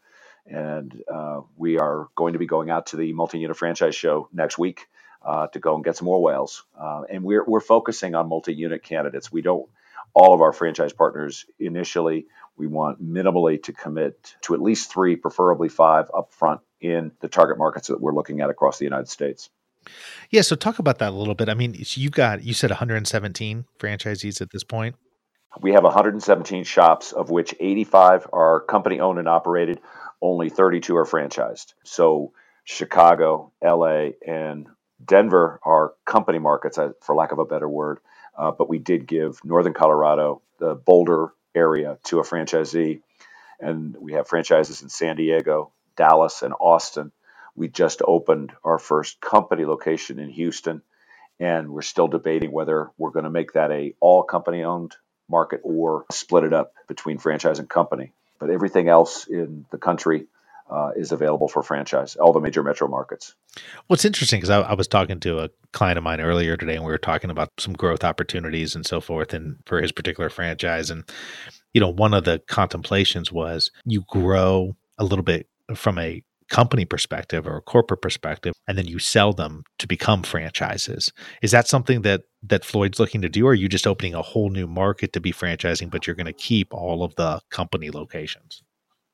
And 0.46 1.02
uh, 1.12 1.40
we 1.56 1.80
are 1.80 2.06
going 2.14 2.34
to 2.34 2.38
be 2.38 2.46
going 2.46 2.70
out 2.70 2.86
to 2.86 2.96
the 2.96 3.12
multi 3.12 3.40
unit 3.40 3.56
franchise 3.56 3.96
show 3.96 4.28
next 4.32 4.56
week 4.56 4.86
uh, 5.20 5.48
to 5.48 5.58
go 5.58 5.74
and 5.74 5.84
get 5.84 5.96
some 5.96 6.04
more 6.04 6.22
whales. 6.22 6.62
Uh, 6.80 7.02
and 7.10 7.24
we're, 7.24 7.44
we're 7.44 7.58
focusing 7.58 8.14
on 8.14 8.28
multi 8.28 8.54
unit 8.54 8.84
candidates. 8.84 9.32
We 9.32 9.42
don't, 9.42 9.68
all 10.16 10.32
of 10.32 10.40
our 10.40 10.52
franchise 10.52 10.94
partners 10.94 11.44
initially, 11.60 12.26
we 12.56 12.66
want 12.66 13.04
minimally 13.04 13.62
to 13.62 13.72
commit 13.74 14.34
to 14.40 14.54
at 14.54 14.62
least 14.62 14.90
three, 14.90 15.14
preferably 15.14 15.68
five 15.68 16.10
upfront 16.10 16.60
in 16.80 17.12
the 17.20 17.28
target 17.28 17.58
markets 17.58 17.88
that 17.88 18.00
we're 18.00 18.14
looking 18.14 18.40
at 18.40 18.48
across 18.48 18.78
the 18.78 18.84
United 18.84 19.10
States. 19.10 19.50
Yeah, 20.30 20.40
so 20.40 20.56
talk 20.56 20.78
about 20.78 21.00
that 21.00 21.10
a 21.10 21.14
little 21.16 21.34
bit. 21.34 21.50
I 21.50 21.54
mean, 21.54 21.76
you 21.78 22.08
got 22.08 22.42
you 22.42 22.54
said 22.54 22.70
117 22.70 23.66
franchisees 23.78 24.40
at 24.40 24.50
this 24.50 24.64
point. 24.64 24.96
We 25.60 25.72
have 25.72 25.84
117 25.84 26.64
shops, 26.64 27.12
of 27.12 27.28
which 27.28 27.54
85 27.60 28.28
are 28.32 28.60
company 28.62 29.00
owned 29.00 29.18
and 29.18 29.28
operated. 29.28 29.80
Only 30.22 30.48
32 30.48 30.96
are 30.96 31.04
franchised. 31.04 31.74
So 31.84 32.32
Chicago, 32.64 33.52
LA, 33.62 34.12
and 34.26 34.66
Denver 35.04 35.60
are 35.62 35.92
company 36.06 36.38
markets, 36.38 36.78
uh, 36.78 36.92
for 37.02 37.14
lack 37.14 37.32
of 37.32 37.38
a 37.38 37.44
better 37.44 37.68
word. 37.68 37.98
Uh, 38.36 38.50
but 38.50 38.68
we 38.68 38.78
did 38.78 39.06
give 39.06 39.40
Northern 39.44 39.74
Colorado, 39.74 40.42
the 40.58 40.74
Boulder 40.74 41.32
area, 41.54 41.98
to 42.04 42.18
a 42.20 42.22
franchisee. 42.22 43.00
And 43.60 43.96
we 43.98 44.12
have 44.12 44.28
franchises 44.28 44.82
in 44.82 44.88
San 44.88 45.16
Diego, 45.16 45.72
Dallas, 45.96 46.42
and 46.42 46.54
Austin. 46.60 47.12
We 47.54 47.68
just 47.68 48.02
opened 48.06 48.52
our 48.62 48.78
first 48.78 49.20
company 49.20 49.64
location 49.64 50.18
in 50.18 50.28
Houston, 50.28 50.82
and 51.40 51.70
we're 51.70 51.82
still 51.82 52.08
debating 52.08 52.52
whether 52.52 52.90
we're 52.98 53.10
going 53.10 53.24
to 53.24 53.30
make 53.30 53.54
that 53.54 53.70
a 53.70 53.94
all 54.00 54.22
company 54.22 54.62
owned 54.62 54.94
market 55.28 55.60
or 55.64 56.04
split 56.12 56.44
it 56.44 56.52
up 56.52 56.74
between 56.86 57.18
franchise 57.18 57.58
and 57.58 57.68
company. 57.68 58.12
But 58.38 58.50
everything 58.50 58.88
else 58.88 59.26
in 59.26 59.64
the 59.70 59.78
country 59.78 60.26
uh, 60.70 60.90
is 60.96 61.12
available 61.12 61.48
for 61.48 61.62
franchise, 61.62 62.16
all 62.16 62.32
the 62.32 62.40
major 62.40 62.62
metro 62.62 62.88
markets. 62.88 63.34
What's 63.86 64.04
interesting 64.04 64.40
because 64.40 64.50
I, 64.50 64.60
I, 64.60 64.74
was 64.74 64.88
talking 64.88 65.20
to 65.20 65.38
a 65.40 65.50
client 65.72 65.98
of 65.98 66.04
mine 66.04 66.20
earlier 66.20 66.56
today, 66.56 66.74
and 66.74 66.84
we 66.84 66.90
were 66.90 66.98
talking 66.98 67.30
about 67.30 67.52
some 67.58 67.72
growth 67.72 68.04
opportunities 68.04 68.74
and 68.74 68.84
so 68.84 69.00
forth, 69.00 69.32
and 69.32 69.56
for 69.66 69.80
his 69.80 69.92
particular 69.92 70.28
franchise. 70.28 70.90
And 70.90 71.04
you 71.72 71.80
know, 71.80 71.88
one 71.88 72.14
of 72.14 72.24
the 72.24 72.40
contemplations 72.48 73.30
was 73.30 73.70
you 73.84 74.04
grow 74.08 74.76
a 74.98 75.04
little 75.04 75.22
bit 75.22 75.48
from 75.74 75.98
a 75.98 76.22
company 76.48 76.84
perspective 76.84 77.46
or 77.46 77.56
a 77.56 77.62
corporate 77.62 78.00
perspective 78.00 78.54
and 78.68 78.78
then 78.78 78.86
you 78.86 78.98
sell 78.98 79.32
them 79.32 79.64
to 79.78 79.86
become 79.86 80.22
franchises 80.22 81.12
is 81.42 81.50
that 81.50 81.66
something 81.66 82.02
that 82.02 82.22
that 82.40 82.64
floyd's 82.64 83.00
looking 83.00 83.20
to 83.20 83.28
do 83.28 83.46
or 83.46 83.50
are 83.50 83.54
you 83.54 83.68
just 83.68 83.86
opening 83.86 84.14
a 84.14 84.22
whole 84.22 84.48
new 84.48 84.66
market 84.66 85.12
to 85.12 85.20
be 85.20 85.32
franchising 85.32 85.90
but 85.90 86.06
you're 86.06 86.14
going 86.14 86.24
to 86.24 86.32
keep 86.32 86.72
all 86.72 87.02
of 87.02 87.14
the 87.16 87.40
company 87.50 87.90
locations 87.90 88.62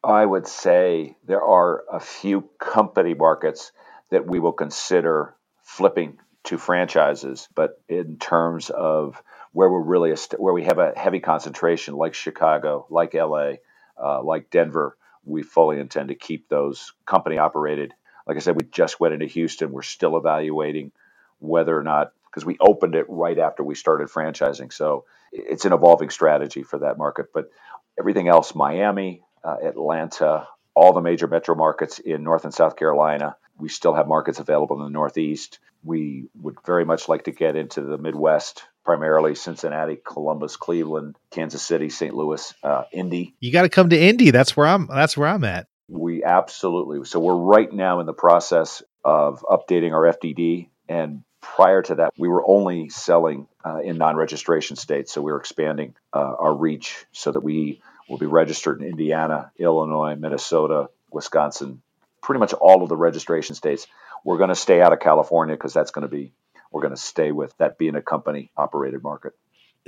i 0.04 0.24
would 0.24 0.46
say 0.46 1.16
there 1.26 1.42
are 1.42 1.84
a 1.90 2.00
few 2.00 2.48
company 2.58 3.14
markets 3.14 3.72
that 4.10 4.26
we 4.26 4.38
will 4.38 4.52
consider 4.52 5.34
flipping 5.62 6.18
to 6.44 6.58
franchises, 6.58 7.48
but 7.54 7.80
in 7.88 8.18
terms 8.18 8.70
of 8.70 9.22
where 9.52 9.68
we're 9.70 9.80
really 9.80 10.14
where 10.38 10.52
we 10.52 10.64
have 10.64 10.78
a 10.78 10.92
heavy 10.96 11.20
concentration, 11.20 11.94
like 11.94 12.14
Chicago, 12.14 12.86
like 12.90 13.14
LA, 13.14 13.54
uh, 14.02 14.22
like 14.22 14.50
Denver, 14.50 14.96
we 15.24 15.42
fully 15.42 15.78
intend 15.78 16.08
to 16.08 16.14
keep 16.14 16.48
those 16.48 16.92
company 17.06 17.38
operated. 17.38 17.94
Like 18.26 18.36
I 18.36 18.40
said, 18.40 18.56
we 18.56 18.66
just 18.70 18.98
went 18.98 19.14
into 19.14 19.26
Houston. 19.26 19.72
We're 19.72 19.82
still 19.82 20.16
evaluating 20.16 20.92
whether 21.38 21.76
or 21.76 21.82
not 21.82 22.12
because 22.26 22.44
we 22.44 22.56
opened 22.60 22.94
it 22.94 23.06
right 23.08 23.38
after 23.38 23.62
we 23.62 23.74
started 23.74 24.08
franchising. 24.08 24.72
So 24.72 25.04
it's 25.32 25.64
an 25.64 25.72
evolving 25.72 26.10
strategy 26.10 26.62
for 26.62 26.78
that 26.80 26.98
market. 26.98 27.26
But 27.32 27.50
everything 27.98 28.28
else, 28.28 28.54
Miami, 28.54 29.22
uh, 29.44 29.56
Atlanta, 29.64 30.46
all 30.74 30.92
the 30.92 31.00
major 31.00 31.26
metro 31.26 31.54
markets 31.54 31.98
in 31.98 32.22
North 32.22 32.44
and 32.44 32.54
South 32.54 32.76
Carolina. 32.76 33.36
We 33.58 33.68
still 33.68 33.94
have 33.94 34.08
markets 34.08 34.38
available 34.38 34.78
in 34.78 34.84
the 34.84 34.90
Northeast. 34.90 35.58
We 35.84 36.28
would 36.40 36.56
very 36.64 36.84
much 36.84 37.08
like 37.08 37.24
to 37.24 37.32
get 37.32 37.56
into 37.56 37.82
the 37.82 37.98
Midwest, 37.98 38.64
primarily 38.84 39.34
Cincinnati, 39.34 39.98
Columbus, 40.04 40.56
Cleveland, 40.56 41.16
Kansas 41.30 41.62
City, 41.62 41.88
St. 41.88 42.14
Louis, 42.14 42.54
uh, 42.62 42.84
Indy. 42.92 43.34
You 43.40 43.52
got 43.52 43.62
to 43.62 43.68
come 43.68 43.90
to 43.90 44.00
Indy. 44.00 44.30
That's 44.30 44.56
where 44.56 44.66
I'm. 44.66 44.86
That's 44.86 45.16
where 45.16 45.28
I'm 45.28 45.44
at. 45.44 45.66
We 45.88 46.24
absolutely. 46.24 47.04
So 47.04 47.20
we're 47.20 47.36
right 47.36 47.70
now 47.72 48.00
in 48.00 48.06
the 48.06 48.14
process 48.14 48.82
of 49.04 49.44
updating 49.48 49.92
our 49.92 50.12
FDD, 50.12 50.68
and 50.88 51.24
prior 51.40 51.82
to 51.82 51.96
that, 51.96 52.14
we 52.16 52.28
were 52.28 52.48
only 52.48 52.88
selling 52.88 53.48
uh, 53.64 53.80
in 53.80 53.98
non-registration 53.98 54.76
states. 54.76 55.12
So 55.12 55.20
we 55.20 55.32
were 55.32 55.40
expanding 55.40 55.94
uh, 56.12 56.34
our 56.38 56.54
reach 56.54 57.04
so 57.12 57.32
that 57.32 57.40
we 57.40 57.82
will 58.08 58.18
be 58.18 58.26
registered 58.26 58.80
in 58.80 58.88
Indiana, 58.88 59.52
Illinois, 59.58 60.16
Minnesota, 60.16 60.88
Wisconsin, 61.10 61.82
pretty 62.22 62.38
much 62.38 62.52
all 62.52 62.82
of 62.82 62.88
the 62.88 62.96
registration 62.96 63.54
states. 63.54 63.86
We're 64.24 64.38
going 64.38 64.50
to 64.50 64.54
stay 64.54 64.80
out 64.80 64.92
of 64.92 65.00
California 65.00 65.56
because 65.56 65.74
that's 65.74 65.90
going 65.90 66.02
to 66.02 66.08
be, 66.08 66.32
we're 66.70 66.82
going 66.82 66.94
to 66.94 67.00
stay 67.00 67.32
with 67.32 67.56
that 67.58 67.78
being 67.78 67.96
a 67.96 68.02
company 68.02 68.50
operated 68.56 69.02
market. 69.02 69.32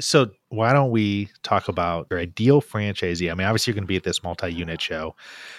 So 0.00 0.30
why 0.48 0.72
don't 0.72 0.90
we 0.90 1.28
talk 1.44 1.68
about 1.68 2.08
your 2.10 2.18
ideal 2.18 2.60
franchisee? 2.60 3.30
I 3.30 3.34
mean, 3.34 3.46
obviously 3.46 3.70
you're 3.70 3.76
going 3.76 3.84
to 3.84 3.88
be 3.88 3.96
at 3.96 4.02
this 4.02 4.24
multi-unit 4.24 4.80
show, 4.80 5.14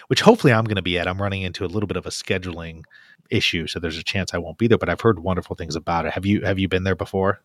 which 0.07 0.19
hopefully 0.19 0.51
I'm 0.51 0.65
going 0.65 0.75
to 0.75 0.81
be 0.81 0.99
at. 0.99 1.07
I'm 1.07 1.21
running 1.21 1.43
into 1.43 1.63
a 1.63 1.67
little 1.67 1.87
bit 1.87 1.95
of 1.95 2.05
a 2.05 2.09
scheduling 2.09 2.83
issue, 3.29 3.65
so 3.65 3.79
there's 3.79 3.97
a 3.97 4.03
chance 4.03 4.33
I 4.33 4.39
won't 4.39 4.57
be 4.57 4.67
there. 4.67 4.77
But 4.77 4.89
I've 4.89 4.99
heard 4.99 5.19
wonderful 5.19 5.55
things 5.55 5.77
about 5.77 6.05
it. 6.05 6.11
Have 6.11 6.25
you 6.25 6.41
Have 6.41 6.59
you 6.59 6.67
been 6.67 6.83
there 6.83 6.97
before? 6.97 7.39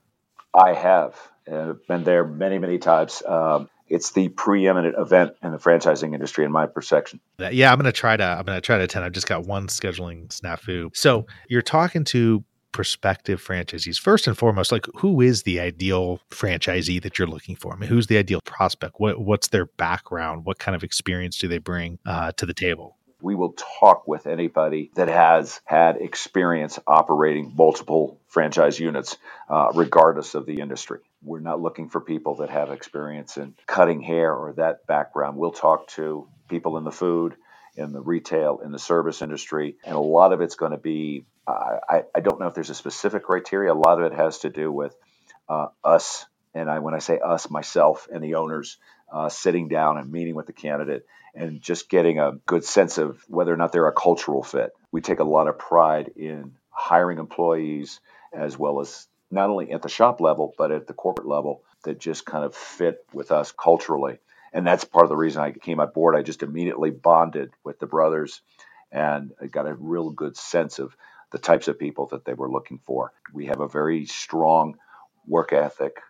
I 0.52 0.74
have 0.74 1.16
uh, 1.50 1.74
been 1.86 2.02
there 2.02 2.24
many, 2.24 2.58
many 2.58 2.78
times. 2.78 3.22
Um, 3.24 3.70
it's 3.90 4.12
the 4.12 4.28
preeminent 4.30 4.94
event 4.96 5.32
in 5.42 5.50
the 5.50 5.58
franchising 5.58 6.14
industry 6.14 6.44
in 6.44 6.52
my 6.52 6.66
perception. 6.66 7.20
Yeah, 7.38 7.72
I'm 7.72 7.78
gonna 7.78 7.92
try 7.92 8.16
to 8.16 8.24
I'm 8.24 8.44
gonna 8.44 8.60
try 8.60 8.78
to 8.78 8.84
attend. 8.84 9.04
I've 9.04 9.12
just 9.12 9.26
got 9.26 9.46
one 9.46 9.66
scheduling 9.66 10.28
snafu. 10.28 10.96
So 10.96 11.26
you're 11.48 11.62
talking 11.62 12.04
to 12.04 12.44
prospective 12.72 13.44
franchisees 13.44 13.98
first 13.98 14.28
and 14.28 14.38
foremost 14.38 14.70
like 14.70 14.86
who 14.94 15.20
is 15.20 15.42
the 15.42 15.58
ideal 15.58 16.20
franchisee 16.30 17.02
that 17.02 17.18
you're 17.18 17.26
looking 17.26 17.56
for 17.56 17.72
i 17.72 17.76
mean 17.76 17.88
who's 17.88 18.06
the 18.06 18.16
ideal 18.16 18.40
prospect 18.42 18.94
what, 18.98 19.20
what's 19.20 19.48
their 19.48 19.66
background 19.66 20.44
what 20.44 20.60
kind 20.60 20.76
of 20.76 20.84
experience 20.84 21.36
do 21.36 21.48
they 21.48 21.58
bring 21.58 21.98
uh, 22.06 22.30
to 22.36 22.46
the 22.46 22.54
table 22.54 22.96
we 23.22 23.34
will 23.34 23.54
talk 23.80 24.06
with 24.06 24.26
anybody 24.26 24.90
that 24.94 25.08
has 25.08 25.60
had 25.64 25.96
experience 25.96 26.78
operating 26.86 27.54
multiple 27.56 28.20
franchise 28.28 28.78
units, 28.78 29.16
uh, 29.48 29.68
regardless 29.74 30.34
of 30.34 30.46
the 30.46 30.60
industry. 30.60 31.00
We're 31.22 31.40
not 31.40 31.60
looking 31.60 31.88
for 31.88 32.00
people 32.00 32.36
that 32.36 32.50
have 32.50 32.70
experience 32.70 33.36
in 33.36 33.54
cutting 33.66 34.00
hair 34.00 34.34
or 34.34 34.54
that 34.54 34.86
background. 34.86 35.36
We'll 35.36 35.52
talk 35.52 35.88
to 35.88 36.28
people 36.48 36.78
in 36.78 36.84
the 36.84 36.90
food, 36.90 37.36
in 37.76 37.92
the 37.92 38.00
retail, 38.00 38.60
in 38.64 38.72
the 38.72 38.78
service 38.78 39.22
industry, 39.22 39.76
and 39.84 39.94
a 39.94 40.00
lot 40.00 40.32
of 40.32 40.40
it's 40.40 40.56
going 40.56 40.72
to 40.72 40.78
be 40.78 41.24
I, 41.46 42.02
I 42.14 42.20
don't 42.20 42.40
know 42.40 42.46
if 42.46 42.54
there's 42.54 42.70
a 42.70 42.74
specific 42.74 43.24
criteria. 43.24 43.72
A 43.72 43.74
lot 43.74 44.00
of 44.00 44.12
it 44.12 44.16
has 44.16 44.38
to 44.40 44.50
do 44.50 44.70
with 44.70 44.94
uh, 45.48 45.68
us, 45.82 46.26
and 46.54 46.70
I 46.70 46.78
when 46.78 46.94
I 46.94 46.98
say 46.98 47.18
us, 47.18 47.50
myself 47.50 48.08
and 48.12 48.22
the 48.22 48.36
owners 48.36 48.78
uh, 49.12 49.28
sitting 49.28 49.68
down 49.68 49.98
and 49.98 50.10
meeting 50.10 50.34
with 50.34 50.46
the 50.46 50.52
candidate 50.52 51.06
and 51.34 51.60
just 51.60 51.88
getting 51.88 52.18
a 52.18 52.32
good 52.46 52.64
sense 52.64 52.98
of 52.98 53.22
whether 53.28 53.52
or 53.52 53.56
not 53.56 53.72
they're 53.72 53.88
a 53.88 53.92
cultural 53.92 54.42
fit. 54.42 54.72
We 54.90 55.00
take 55.00 55.20
a 55.20 55.24
lot 55.24 55.48
of 55.48 55.58
pride 55.58 56.12
in 56.16 56.52
hiring 56.70 57.18
employees 57.18 58.00
as 58.32 58.58
well 58.58 58.80
as 58.80 59.06
not 59.30 59.50
only 59.50 59.70
at 59.70 59.82
the 59.82 59.88
shop 59.88 60.20
level, 60.20 60.54
but 60.58 60.72
at 60.72 60.86
the 60.86 60.92
corporate 60.92 61.28
level 61.28 61.62
that 61.84 62.00
just 62.00 62.26
kind 62.26 62.44
of 62.44 62.54
fit 62.54 63.04
with 63.12 63.30
us 63.30 63.52
culturally. 63.52 64.18
And 64.52 64.66
that's 64.66 64.84
part 64.84 65.04
of 65.04 65.10
the 65.10 65.16
reason 65.16 65.42
I 65.42 65.52
came 65.52 65.78
on 65.78 65.92
board. 65.92 66.16
I 66.16 66.22
just 66.22 66.42
immediately 66.42 66.90
bonded 66.90 67.52
with 67.64 67.78
the 67.78 67.86
brothers 67.86 68.40
and 68.90 69.32
I 69.40 69.46
got 69.46 69.68
a 69.68 69.74
real 69.74 70.10
good 70.10 70.36
sense 70.36 70.78
of 70.78 70.96
the 71.30 71.38
types 71.38 71.68
of 71.68 71.78
people 71.78 72.06
that 72.06 72.24
they 72.24 72.34
were 72.34 72.50
looking 72.50 72.80
for. 72.84 73.12
We 73.32 73.46
have 73.46 73.60
a 73.60 73.68
very 73.68 74.06
strong 74.06 74.76
work 75.26 75.52
ethic. 75.52 76.00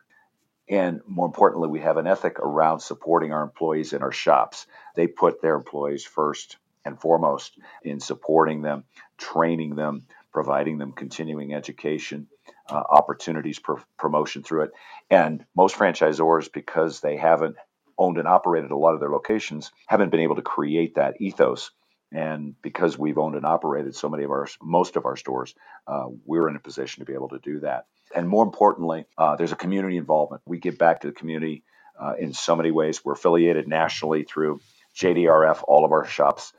And 0.70 1.00
more 1.08 1.26
importantly, 1.26 1.68
we 1.68 1.80
have 1.80 1.96
an 1.96 2.06
ethic 2.06 2.38
around 2.38 2.78
supporting 2.78 3.32
our 3.32 3.42
employees 3.42 3.92
in 3.92 4.02
our 4.02 4.12
shops. 4.12 4.68
They 4.94 5.08
put 5.08 5.42
their 5.42 5.56
employees 5.56 6.04
first 6.04 6.58
and 6.84 6.98
foremost 6.98 7.58
in 7.82 7.98
supporting 7.98 8.62
them, 8.62 8.84
training 9.18 9.74
them, 9.74 10.06
providing 10.32 10.78
them 10.78 10.92
continuing 10.92 11.52
education, 11.52 12.28
uh, 12.68 12.82
opportunities, 12.88 13.58
for 13.58 13.82
promotion 13.98 14.44
through 14.44 14.62
it. 14.62 14.70
And 15.10 15.44
most 15.56 15.76
franchisors, 15.76 16.50
because 16.52 17.00
they 17.00 17.16
haven't 17.16 17.56
owned 17.98 18.18
and 18.18 18.28
operated 18.28 18.70
a 18.70 18.76
lot 18.76 18.94
of 18.94 19.00
their 19.00 19.10
locations, 19.10 19.72
haven't 19.88 20.10
been 20.10 20.20
able 20.20 20.36
to 20.36 20.42
create 20.42 20.94
that 20.94 21.20
ethos. 21.20 21.72
And 22.12 22.60
because 22.60 22.98
we've 22.98 23.18
owned 23.18 23.36
and 23.36 23.46
operated 23.46 23.94
so 23.94 24.08
many 24.08 24.24
of 24.24 24.30
our, 24.30 24.48
most 24.60 24.96
of 24.96 25.06
our 25.06 25.16
stores, 25.16 25.54
uh, 25.86 26.06
we're 26.24 26.48
in 26.48 26.56
a 26.56 26.60
position 26.60 27.00
to 27.00 27.06
be 27.06 27.14
able 27.14 27.28
to 27.28 27.38
do 27.38 27.60
that. 27.60 27.86
And 28.14 28.28
more 28.28 28.44
importantly, 28.44 29.04
uh, 29.16 29.36
there's 29.36 29.52
a 29.52 29.56
community 29.56 29.96
involvement. 29.96 30.42
We 30.44 30.58
give 30.58 30.78
back 30.78 31.02
to 31.02 31.08
the 31.08 31.12
community 31.12 31.62
uh, 31.98 32.14
in 32.18 32.32
so 32.32 32.56
many 32.56 32.72
ways. 32.72 33.04
We're 33.04 33.12
affiliated 33.12 33.68
nationally 33.68 34.24
through 34.24 34.60
JDRF, 34.96 35.62
all 35.68 35.84
of 35.84 35.92
our 35.92 36.04
shops. 36.04 36.52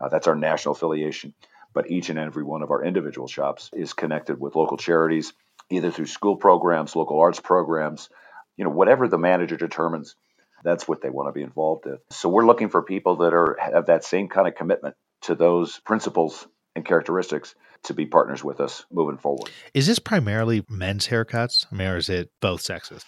Uh, 0.00 0.08
that's 0.08 0.26
our 0.26 0.34
national 0.34 0.74
affiliation. 0.74 1.34
But 1.74 1.90
each 1.90 2.08
and 2.08 2.18
every 2.18 2.44
one 2.44 2.62
of 2.62 2.70
our 2.70 2.82
individual 2.82 3.26
shops 3.26 3.68
is 3.74 3.92
connected 3.92 4.40
with 4.40 4.56
local 4.56 4.76
charities, 4.76 5.32
either 5.68 5.90
through 5.90 6.06
school 6.06 6.36
programs, 6.36 6.96
local 6.96 7.20
arts 7.20 7.40
programs, 7.40 8.08
you 8.56 8.64
know, 8.64 8.70
whatever 8.70 9.08
the 9.08 9.18
manager 9.18 9.56
determines, 9.56 10.14
that's 10.64 10.88
what 10.88 11.02
they 11.02 11.10
want 11.10 11.28
to 11.28 11.32
be 11.32 11.42
involved 11.42 11.86
in. 11.86 11.98
So 12.10 12.28
we're 12.28 12.46
looking 12.46 12.68
for 12.68 12.82
people 12.82 13.16
that 13.16 13.32
are 13.34 13.56
have 13.60 13.86
that 13.86 14.04
same 14.04 14.28
kind 14.28 14.48
of 14.48 14.54
commitment 14.54 14.96
to 15.22 15.34
those 15.34 15.78
principles 15.80 16.46
and 16.74 16.84
characteristics 16.84 17.54
to 17.84 17.94
be 17.94 18.06
partners 18.06 18.42
with 18.42 18.60
us 18.60 18.84
moving 18.90 19.18
forward. 19.18 19.50
Is 19.74 19.86
this 19.86 19.98
primarily 19.98 20.64
men's 20.68 21.08
haircuts? 21.08 21.66
I 21.70 21.76
mean, 21.76 21.88
or 21.88 21.96
is 21.96 22.08
it 22.08 22.30
both 22.40 22.62
sexes? 22.62 23.04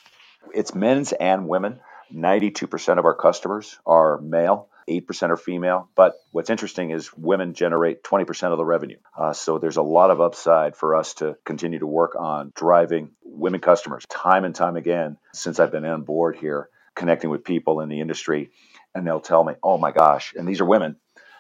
It's 0.55 0.75
men's 0.75 1.13
and 1.13 1.49
women. 1.49 1.81
92% 2.15 2.99
of 2.99 3.05
our 3.05 3.15
customers 3.15 3.79
are 3.85 4.21
male, 4.21 4.69
8% 4.89 5.31
are 5.31 5.37
female. 5.37 5.89
But 5.97 6.15
what's 6.31 6.51
interesting 6.51 6.91
is 6.91 7.13
women 7.17 7.55
generate 7.55 8.05
20% 8.05 8.53
of 8.53 8.59
the 8.59 8.65
revenue. 8.65 8.99
Uh, 9.19 9.33
so 9.33 9.59
there's 9.59 9.77
a 9.77 9.83
lot 9.83 10.11
of 10.11 10.21
upside 10.21 10.77
for 10.77 10.95
us 10.95 11.15
to 11.15 11.37
continue 11.45 11.81
to 11.81 11.87
work 11.87 12.15
on 12.17 12.53
driving 12.55 13.11
women 13.25 13.61
customers 13.61 14.05
time 14.09 14.45
and 14.45 14.55
time 14.55 14.77
again 14.77 15.17
since 15.33 15.59
I've 15.59 15.73
been 15.73 15.85
on 15.85 16.03
board 16.03 16.37
here, 16.37 16.69
connecting 16.97 17.31
with 17.31 17.45
people 17.45 17.81
in 17.81 17.89
the 17.89 18.01
industry. 18.01 18.51
And 18.95 19.07
they'll 19.07 19.21
tell 19.21 19.45
me, 19.45 19.55
oh 19.63 19.79
my 19.79 19.93
gosh, 19.93 20.35
and 20.37 20.49
these 20.49 20.61
are 20.61 20.65
women 20.65 20.97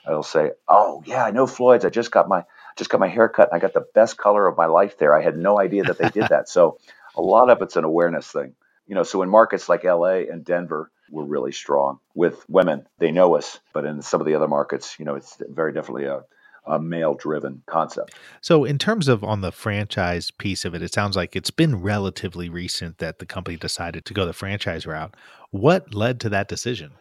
I'll 0.07 0.23
say, 0.23 0.53
"Oh 0.69 1.03
yeah, 1.05 1.25
I 1.25 1.31
know 1.31 1.47
Floyd's. 1.47 1.85
I 1.85 1.91
just 1.91 2.11
got 2.11 2.29
my 2.29 2.45
just 2.77 2.91
got 2.91 3.01
my 3.01 3.09
hair 3.09 3.29
cut, 3.29 3.49
and 3.51 3.57
I 3.57 3.61
got 3.61 3.75
the 3.75 3.87
best 3.95 4.17
color 4.17 4.47
of 4.47 4.57
my 4.57 4.67
life 4.67 4.99
there. 4.99 5.15
I 5.15 5.23
had 5.23 5.37
no 5.37 5.59
idea 5.59 5.85
that 5.85 5.99
they 5.99 6.11
did 6.11 6.29
that." 6.29 6.49
so 6.57 6.79
a 7.17 7.23
lot 7.23 7.51
of 7.51 7.63
it's 7.63 7.77
an 7.77 7.85
awareness 7.85 8.29
thing, 8.29 8.55
you 8.87 8.95
know. 8.95 9.03
So 9.03 9.23
in 9.23 9.29
markets 9.29 9.69
like 9.69 9.85
LA 9.85 10.25
and 10.31 10.45
Denver, 10.45 10.91
we're 11.11 11.25
really 11.25 11.53
strong 11.53 11.99
with 12.15 12.45
women. 12.49 12.87
They 12.99 13.11
know 13.11 13.37
us, 13.37 13.59
but 13.73 13.85
in 13.85 14.03
some 14.03 14.21
of 14.21 14.27
the 14.27 14.35
other 14.35 14.49
markets, 14.49 14.97
you 14.99 15.05
know, 15.05 15.17
it's 15.17 15.37
very 15.41 15.73
definitely 15.73 16.05
a 16.05 16.23
a 16.67 16.79
male 16.79 17.15
driven 17.15 17.63
concept. 17.67 18.15
So, 18.41 18.65
in 18.65 18.79
terms 18.79 19.09
of 19.09 19.23
on 19.23 19.41
the 19.41 19.53
franchise 19.53 20.31
piece 20.31 20.65
of 20.65 20.75
it, 20.75 20.83
it 20.83 20.93
sounds 20.93 21.17
like 21.17 21.37
it's 21.37 21.51
been 21.51 21.83
relatively 21.83 22.49
recent 22.49 22.99
that 22.99 23.19
the 23.19 23.27
company 23.27 23.57
decided 23.57 24.05
to 24.05 24.15
go 24.15 24.27
the 24.27 24.33
franchise 24.33 24.87
route. 24.87 25.15
What 25.51 25.95
led 25.95 26.21
to 26.21 26.29
that 26.31 26.49
decision? 26.49 26.93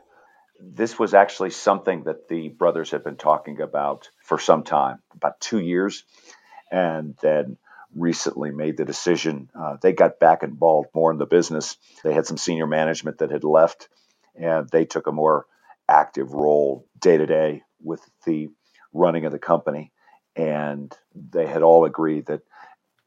this 0.59 0.97
was 0.97 1.13
actually 1.13 1.49
something 1.49 2.03
that 2.03 2.27
the 2.27 2.49
brothers 2.49 2.91
had 2.91 3.03
been 3.03 3.17
talking 3.17 3.61
about 3.61 4.09
for 4.23 4.39
some 4.39 4.63
time, 4.63 4.99
about 5.13 5.39
two 5.39 5.59
years, 5.59 6.03
and 6.71 7.15
then 7.21 7.57
recently 7.93 8.51
made 8.51 8.77
the 8.77 8.85
decision. 8.85 9.49
Uh, 9.57 9.77
they 9.81 9.93
got 9.93 10.19
back 10.19 10.43
involved 10.43 10.89
more 10.93 11.11
in 11.11 11.17
the 11.17 11.25
business. 11.25 11.77
They 12.03 12.13
had 12.13 12.25
some 12.25 12.37
senior 12.37 12.67
management 12.67 13.19
that 13.19 13.31
had 13.31 13.43
left, 13.43 13.89
and 14.35 14.69
they 14.69 14.85
took 14.85 15.07
a 15.07 15.11
more 15.11 15.45
active 15.87 16.33
role 16.33 16.87
day 16.99 17.17
to 17.17 17.25
day 17.25 17.63
with 17.81 18.01
the 18.25 18.49
running 18.95 19.25
of 19.25 19.31
the 19.31 19.39
company. 19.39 19.91
And 20.35 20.95
they 21.13 21.47
had 21.47 21.61
all 21.63 21.85
agreed 21.85 22.27
that 22.27 22.41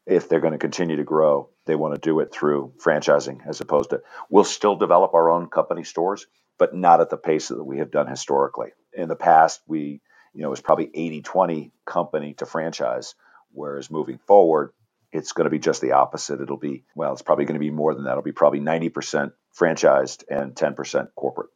if 0.06 0.28
they're 0.28 0.40
going 0.40 0.52
to 0.52 0.58
continue 0.58 0.96
to 0.96 1.04
grow, 1.04 1.50
they 1.66 1.74
want 1.74 1.94
to 1.94 2.00
do 2.00 2.20
it 2.20 2.32
through 2.32 2.72
franchising 2.82 3.46
as 3.46 3.60
opposed 3.60 3.90
to 3.90 4.02
we'll 4.30 4.44
still 4.44 4.76
develop 4.76 5.14
our 5.14 5.30
own 5.30 5.48
company 5.48 5.84
stores, 5.84 6.26
but 6.58 6.74
not 6.74 7.00
at 7.00 7.10
the 7.10 7.16
pace 7.18 7.48
that 7.48 7.62
we 7.64 7.78
have 7.78 7.90
done 7.90 8.06
historically. 8.06 8.70
In 8.94 9.08
the 9.08 9.16
past, 9.16 9.60
we, 9.66 10.00
you 10.34 10.42
know, 10.42 10.48
it 10.48 10.50
was 10.50 10.62
probably 10.62 10.90
80 10.94 11.22
20 11.22 11.72
company 11.86 12.34
to 12.34 12.46
franchise, 12.46 13.14
whereas 13.52 13.90
moving 13.90 14.18
forward, 14.26 14.72
it's 15.12 15.32
going 15.32 15.44
to 15.44 15.50
be 15.50 15.58
just 15.58 15.80
the 15.82 15.92
opposite. 15.92 16.40
It'll 16.40 16.56
be, 16.56 16.84
well, 16.94 17.12
it's 17.12 17.22
probably 17.22 17.44
going 17.44 17.60
to 17.60 17.64
be 17.64 17.70
more 17.70 17.94
than 17.94 18.04
that. 18.04 18.12
It'll 18.12 18.22
be 18.22 18.32
probably 18.32 18.60
90% 18.60 19.32
franchised 19.58 20.24
and 20.30 20.54
10% 20.54 21.08
corporate. 21.16 21.50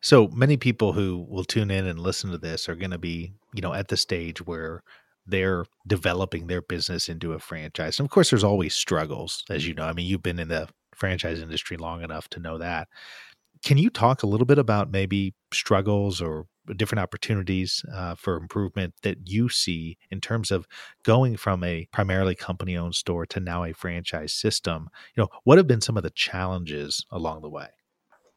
So 0.00 0.28
many 0.28 0.56
people 0.56 0.92
who 0.92 1.26
will 1.28 1.44
tune 1.44 1.70
in 1.70 1.86
and 1.86 1.98
listen 1.98 2.30
to 2.30 2.38
this 2.38 2.68
are 2.68 2.76
going 2.76 2.90
to 2.90 2.98
be, 2.98 3.32
you 3.54 3.62
know, 3.62 3.72
at 3.72 3.88
the 3.88 3.96
stage 3.96 4.44
where 4.46 4.82
they're 5.26 5.64
developing 5.86 6.46
their 6.46 6.62
business 6.62 7.08
into 7.08 7.32
a 7.32 7.38
franchise. 7.38 7.98
And 7.98 8.06
of 8.06 8.10
course, 8.10 8.30
there's 8.30 8.44
always 8.44 8.74
struggles, 8.74 9.44
as 9.50 9.66
you 9.66 9.74
know. 9.74 9.84
I 9.84 9.92
mean, 9.92 10.06
you've 10.06 10.22
been 10.22 10.38
in 10.38 10.48
the 10.48 10.68
franchise 10.94 11.40
industry 11.40 11.76
long 11.76 12.02
enough 12.02 12.28
to 12.30 12.40
know 12.40 12.58
that. 12.58 12.88
Can 13.64 13.78
you 13.78 13.90
talk 13.90 14.22
a 14.22 14.26
little 14.26 14.46
bit 14.46 14.58
about 14.58 14.90
maybe 14.90 15.34
struggles 15.52 16.20
or 16.20 16.46
different 16.74 17.00
opportunities 17.00 17.84
uh, 17.92 18.14
for 18.14 18.36
improvement 18.36 18.94
that 19.02 19.28
you 19.28 19.48
see 19.48 19.98
in 20.10 20.20
terms 20.20 20.50
of 20.50 20.66
going 21.02 21.36
from 21.36 21.62
a 21.62 21.86
primarily 21.92 22.34
company 22.34 22.76
owned 22.76 22.94
store 22.94 23.26
to 23.26 23.40
now 23.40 23.64
a 23.64 23.72
franchise 23.72 24.32
system? 24.32 24.88
You 25.14 25.22
know, 25.22 25.28
what 25.44 25.58
have 25.58 25.66
been 25.66 25.80
some 25.80 25.96
of 25.96 26.02
the 26.02 26.10
challenges 26.10 27.06
along 27.10 27.42
the 27.42 27.50
way? 27.50 27.68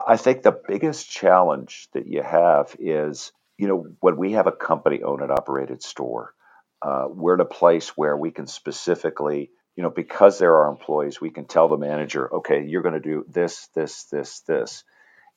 I 0.06 0.18
think 0.18 0.44
the 0.44 0.58
biggest 0.68 1.10
challenge 1.10 1.90
that 1.94 2.08
you 2.08 2.24
have 2.24 2.76
is, 2.80 3.32
you 3.58 3.68
know, 3.68 3.86
when 4.00 4.18
we 4.18 4.34
have 4.34 4.48
a 4.48 4.52
company 4.52 5.04
owned 5.04 5.22
and 5.22 5.32
operated 5.32 5.84
store, 5.84 6.34
uh, 6.82 7.08
we're 7.10 7.34
in 7.34 7.42
a 7.42 7.46
place 7.46 7.90
where 7.98 8.16
we 8.16 8.32
can 8.32 8.48
specifically, 8.48 9.52
you 9.76 9.84
know, 9.84 9.90
because 9.90 10.40
there 10.40 10.56
are 10.56 10.70
employees, 10.70 11.20
we 11.20 11.30
can 11.30 11.46
tell 11.46 11.68
the 11.68 11.78
manager, 11.78 12.34
okay, 12.36 12.66
you're 12.66 12.82
going 12.82 12.94
to 12.94 13.02
do 13.02 13.26
this, 13.28 13.68
this, 13.76 14.06
this, 14.06 14.40
this. 14.42 14.84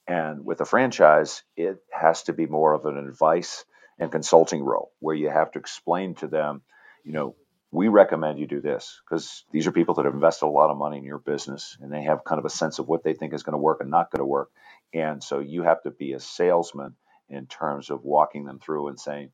And 0.07 0.45
with 0.45 0.61
a 0.61 0.67
franchise, 0.67 1.45
it 1.57 1.79
has 1.93 2.25
to 2.25 2.33
be 2.35 2.47
more 2.47 2.75
of 2.75 2.87
an 2.87 2.99
advice 2.99 3.65
and 3.99 4.13
consulting 4.13 4.63
role 4.65 4.93
where 5.01 5.17
you 5.17 5.31
have 5.31 5.53
to 5.53 5.59
explain 5.59 6.15
to 6.17 6.29
them, 6.29 6.63
you 7.05 7.13
know, 7.13 7.37
we 7.73 7.89
recommend 7.89 8.39
you 8.39 8.47
do 8.47 8.61
this 8.61 9.01
because 9.09 9.45
these 9.53 9.67
are 9.67 9.73
people 9.73 9.97
that 9.97 10.05
have 10.05 10.15
invested 10.15 10.47
a 10.47 10.49
lot 10.49 10.71
of 10.71 10.77
money 10.79 10.99
in 10.99 11.05
your 11.05 11.19
business 11.19 11.77
and 11.81 11.93
they 11.93 12.03
have 12.03 12.25
kind 12.25 12.39
of 12.39 12.45
a 12.45 12.51
sense 12.51 12.79
of 12.79 12.89
what 12.89 13.05
they 13.05 13.15
think 13.15 13.35
is 13.35 13.43
going 13.43 13.55
to 13.55 13.59
work 13.59 13.79
and 13.81 13.91
not 13.91 14.11
going 14.13 14.21
to 14.21 14.27
work. 14.27 14.51
And 14.95 15.25
so 15.25 15.41
you 15.41 15.65
have 15.65 15.83
to 15.83 15.91
be 15.91 16.13
a 16.13 16.21
salesman 16.21 16.95
in 17.31 17.47
terms 17.47 17.91
of 17.91 18.05
walking 18.05 18.45
them 18.45 18.61
through 18.61 18.89
and 18.89 19.01
saying, 19.01 19.31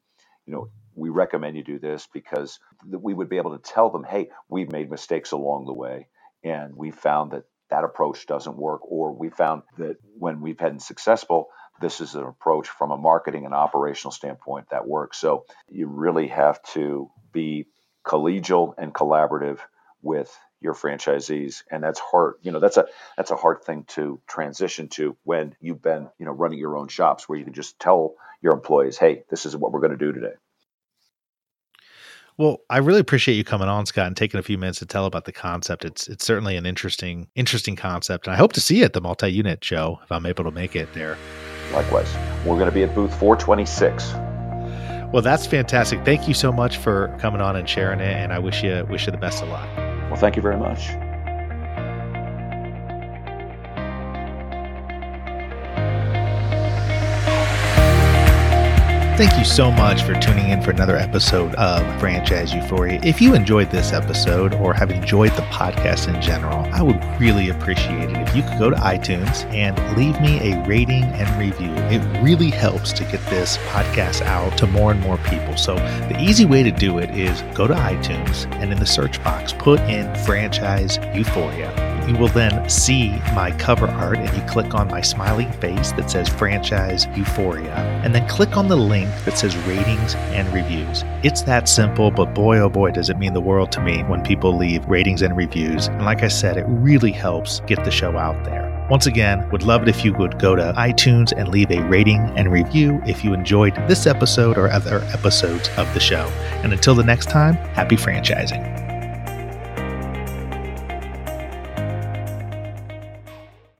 you 0.47 0.55
know, 0.55 0.71
we 0.97 1.11
recommend 1.11 1.57
you 1.57 1.65
do 1.65 1.79
this 1.81 2.09
because 2.15 2.61
we 2.87 3.15
would 3.15 3.29
be 3.29 3.39
able 3.39 3.59
to 3.59 3.63
tell 3.73 3.91
them, 3.91 4.05
hey, 4.05 4.31
we've 4.49 4.73
made 4.73 4.91
mistakes 4.91 5.33
along 5.33 5.67
the 5.67 5.75
way. 5.75 6.09
And 6.45 6.77
we 6.77 6.93
found 6.93 7.33
that 7.33 7.45
that 7.71 7.85
approach 7.85 8.27
doesn't 8.27 8.57
work, 8.57 8.81
or 8.85 9.13
we 9.13 9.31
found 9.31 9.63
that 9.79 9.97
when 10.19 10.41
we've 10.41 10.59
been 10.59 10.79
successful, 10.79 11.49
this 11.81 12.01
is 12.01 12.15
an 12.15 12.25
approach 12.25 12.69
from 12.69 12.91
a 12.91 12.97
marketing 12.97 13.45
and 13.45 13.55
operational 13.55 14.13
standpoint 14.13 14.71
that 14.71 14.87
works. 14.87 15.19
So 15.19 15.45
you 15.69 15.87
really 15.87 16.29
have 16.29 16.63
to 16.75 17.11
be 17.33 17.67
collegial 18.05 18.75
and 18.79 18.93
collaborative 18.95 19.59
with 20.03 20.37
your 20.61 20.75
franchisees 20.75 21.63
and 21.71 21.83
that's 21.83 22.01
hard 22.01 22.35
you 22.43 22.51
know 22.51 22.59
that's 22.59 22.77
a 22.77 22.87
that's 23.17 23.31
a 23.31 23.37
hard 23.37 23.63
thing 23.63 23.85
to 23.87 24.21
transition 24.27 24.89
to 24.89 25.17
when 25.23 25.55
you've 25.61 25.83
been 25.83 26.09
you 26.19 26.27
know 26.27 26.33
running 26.33 26.59
your 26.59 26.77
own 26.77 26.89
shops 26.89 27.29
where 27.29 27.39
you 27.39 27.45
can 27.45 27.53
just 27.53 27.79
tell 27.79 28.15
your 28.43 28.53
employees 28.53 28.99
hey 28.99 29.23
this 29.31 29.47
is 29.47 29.57
what 29.57 29.73
we're 29.73 29.81
going 29.81 29.93
to 29.93 29.97
do 29.97 30.13
today 30.13 30.35
well, 32.39 32.61
I 32.71 32.79
really 32.79 33.01
appreciate 33.01 33.35
you 33.35 33.43
coming 33.43 33.69
on, 33.69 33.85
Scott, 33.85 34.07
and 34.07 34.17
taking 34.17 34.39
a 34.39 34.43
few 34.43 34.57
minutes 34.57 34.79
to 34.79 34.87
tell 34.87 35.07
about 35.07 35.25
the 35.25 35.33
concept. 35.33 35.85
It's 35.85 36.07
it's 36.07 36.25
certainly 36.25 36.57
an 36.57 36.67
interesting 36.67 37.29
interesting 37.35 37.75
concept, 37.75 38.27
and 38.27 38.35
I 38.35 38.37
hope 38.37 38.53
to 38.55 38.61
see 38.61 38.79
you 38.79 38.85
at 38.85 38.93
the 38.93 39.01
multi-unit 39.01 39.63
show 39.63 39.99
if 40.05 40.13
I'm 40.13 40.25
able 40.25 40.45
to 40.45 40.53
make 40.53 40.77
it 40.77 40.95
there. 40.95 41.19
Likewise, 41.73 42.15
we're 42.47 42.55
going 42.55 42.67
to 42.67 42.73
be 42.73 42.85
at 42.85 42.95
booth 42.95 43.13
426. 43.19 44.13
Well, 45.13 45.23
that's 45.23 45.47
fantastic. 45.47 46.05
Thank 46.05 46.29
you 46.29 46.35
so 46.35 46.53
much 46.53 46.77
for 46.77 47.15
coming 47.19 47.41
on 47.41 47.57
and 47.57 47.69
sharing 47.69 47.99
it, 47.99 48.15
and 48.17 48.33
I 48.33 48.39
wish 48.39 48.63
you 48.63 48.87
wish 48.89 49.07
you 49.07 49.13
the 49.13 49.19
best 49.19 49.43
of 49.43 49.49
luck. 49.49 49.69
Well, 49.77 50.17
thank 50.17 50.37
you 50.37 50.43
very 50.43 50.57
much. 50.57 51.08
Thank 59.19 59.37
you 59.37 59.45
so 59.45 59.73
much 59.73 60.05
for 60.05 60.15
tuning 60.21 60.51
in 60.51 60.63
for 60.63 60.71
another 60.71 60.95
episode 60.95 61.53
of 61.57 61.83
Franchise 61.99 62.55
Euphoria. 62.55 63.01
If 63.03 63.21
you 63.21 63.35
enjoyed 63.35 63.69
this 63.69 63.93
episode 63.93 64.55
or 64.55 64.73
have 64.73 64.93
enjoyed 64.93 65.33
the 65.33 65.43
podcast 65.43 66.07
in 66.07 66.23
general, 66.23 66.65
I 66.73 66.83
would 66.83 67.03
really 67.21 67.49
appreciate 67.49 68.11
it 68.11 68.17
if 68.17 68.37
you 68.37 68.45
could 68.45 68.61
go 68.61 68.71
to 68.71 68.77
iTunes 68.77 69.45
and 69.53 69.77
leave 69.99 70.21
me 70.21 70.53
a 70.53 70.65
rating 70.69 71.03
and 71.03 71.37
review. 71.37 71.73
It 71.91 72.23
really 72.23 72.51
helps 72.51 72.93
to 72.93 73.03
get 73.03 73.21
this 73.27 73.57
podcast 73.73 74.23
out 74.23 74.57
to 74.59 74.69
more 74.69 74.93
and 74.93 75.01
more 75.01 75.17
people. 75.17 75.57
So, 75.57 75.75
the 75.75 76.17
easy 76.21 76.45
way 76.45 76.63
to 76.63 76.71
do 76.71 76.99
it 76.99 77.11
is 77.11 77.43
go 77.57 77.67
to 77.67 77.75
iTunes 77.75 78.47
and 78.63 78.71
in 78.71 78.79
the 78.79 78.87
search 78.87 79.21
box, 79.25 79.53
put 79.53 79.81
in 79.81 80.15
Franchise 80.27 81.01
Euphoria 81.13 81.88
you 82.07 82.17
will 82.17 82.29
then 82.29 82.69
see 82.69 83.11
my 83.35 83.51
cover 83.59 83.87
art 83.87 84.19
and 84.19 84.37
you 84.37 84.43
click 84.49 84.75
on 84.75 84.89
my 84.89 85.01
smiling 85.01 85.51
face 85.53 85.93
that 85.93 86.11
says 86.11 86.29
franchise 86.29 87.07
euphoria 87.17 87.75
and 88.05 88.15
then 88.15 88.29
click 88.29 88.57
on 88.57 88.69
the 88.69 88.77
link 88.77 89.09
that 89.25 89.39
says 89.39 89.57
ratings 89.59 90.15
and 90.15 90.53
reviews. 90.53 91.05
It's 91.23 91.43
that 91.43 91.69
simple, 91.69 92.11
but 92.11 92.35
boy 92.35 92.59
oh 92.59 92.69
boy 92.69 92.91
does 92.91 93.11
it 93.11 93.19
mean 93.19 93.33
the 93.33 93.41
world 93.41 93.73
to 93.73 93.81
me 93.81 94.03
when 94.05 94.23
people 94.23 94.57
leave 94.57 94.87
ratings 94.87 95.23
and 95.23 95.37
reviews. 95.37 95.89
And 95.89 96.05
like 96.05 96.23
I 96.23 96.29
said, 96.29 96.57
it 96.57 96.67
really 96.69 97.13
helps 97.13 97.61
get 97.61 97.83
the 97.85 97.91
show 97.91 98.19
out 98.19 98.45
there. 98.45 98.69
Once 98.91 99.07
again, 99.07 99.47
would 99.51 99.63
love 99.63 99.83
it 99.83 99.89
if 99.89 100.03
you 100.03 100.15
would 100.15 100.39
go 100.39 100.57
to 100.57 100.73
iTunes 100.79 101.33
and 101.37 101.49
leave 101.49 101.71
a 101.71 101.83
rating 101.89 102.21
and 102.39 102.51
review 102.51 103.03
if 103.07 103.23
you 103.23 103.35
enjoyed 103.35 103.75
this 103.87 104.07
episode 104.07 104.57
or 104.57 104.71
other 104.71 105.01
episodes 105.13 105.69
of 105.77 105.93
the 105.93 106.01
show. 106.01 106.27
And 106.63 106.73
until 106.73 106.95
the 106.95 107.05
next 107.05 107.29
time, 107.29 107.55
happy 107.55 107.97
franchising. 107.97 108.88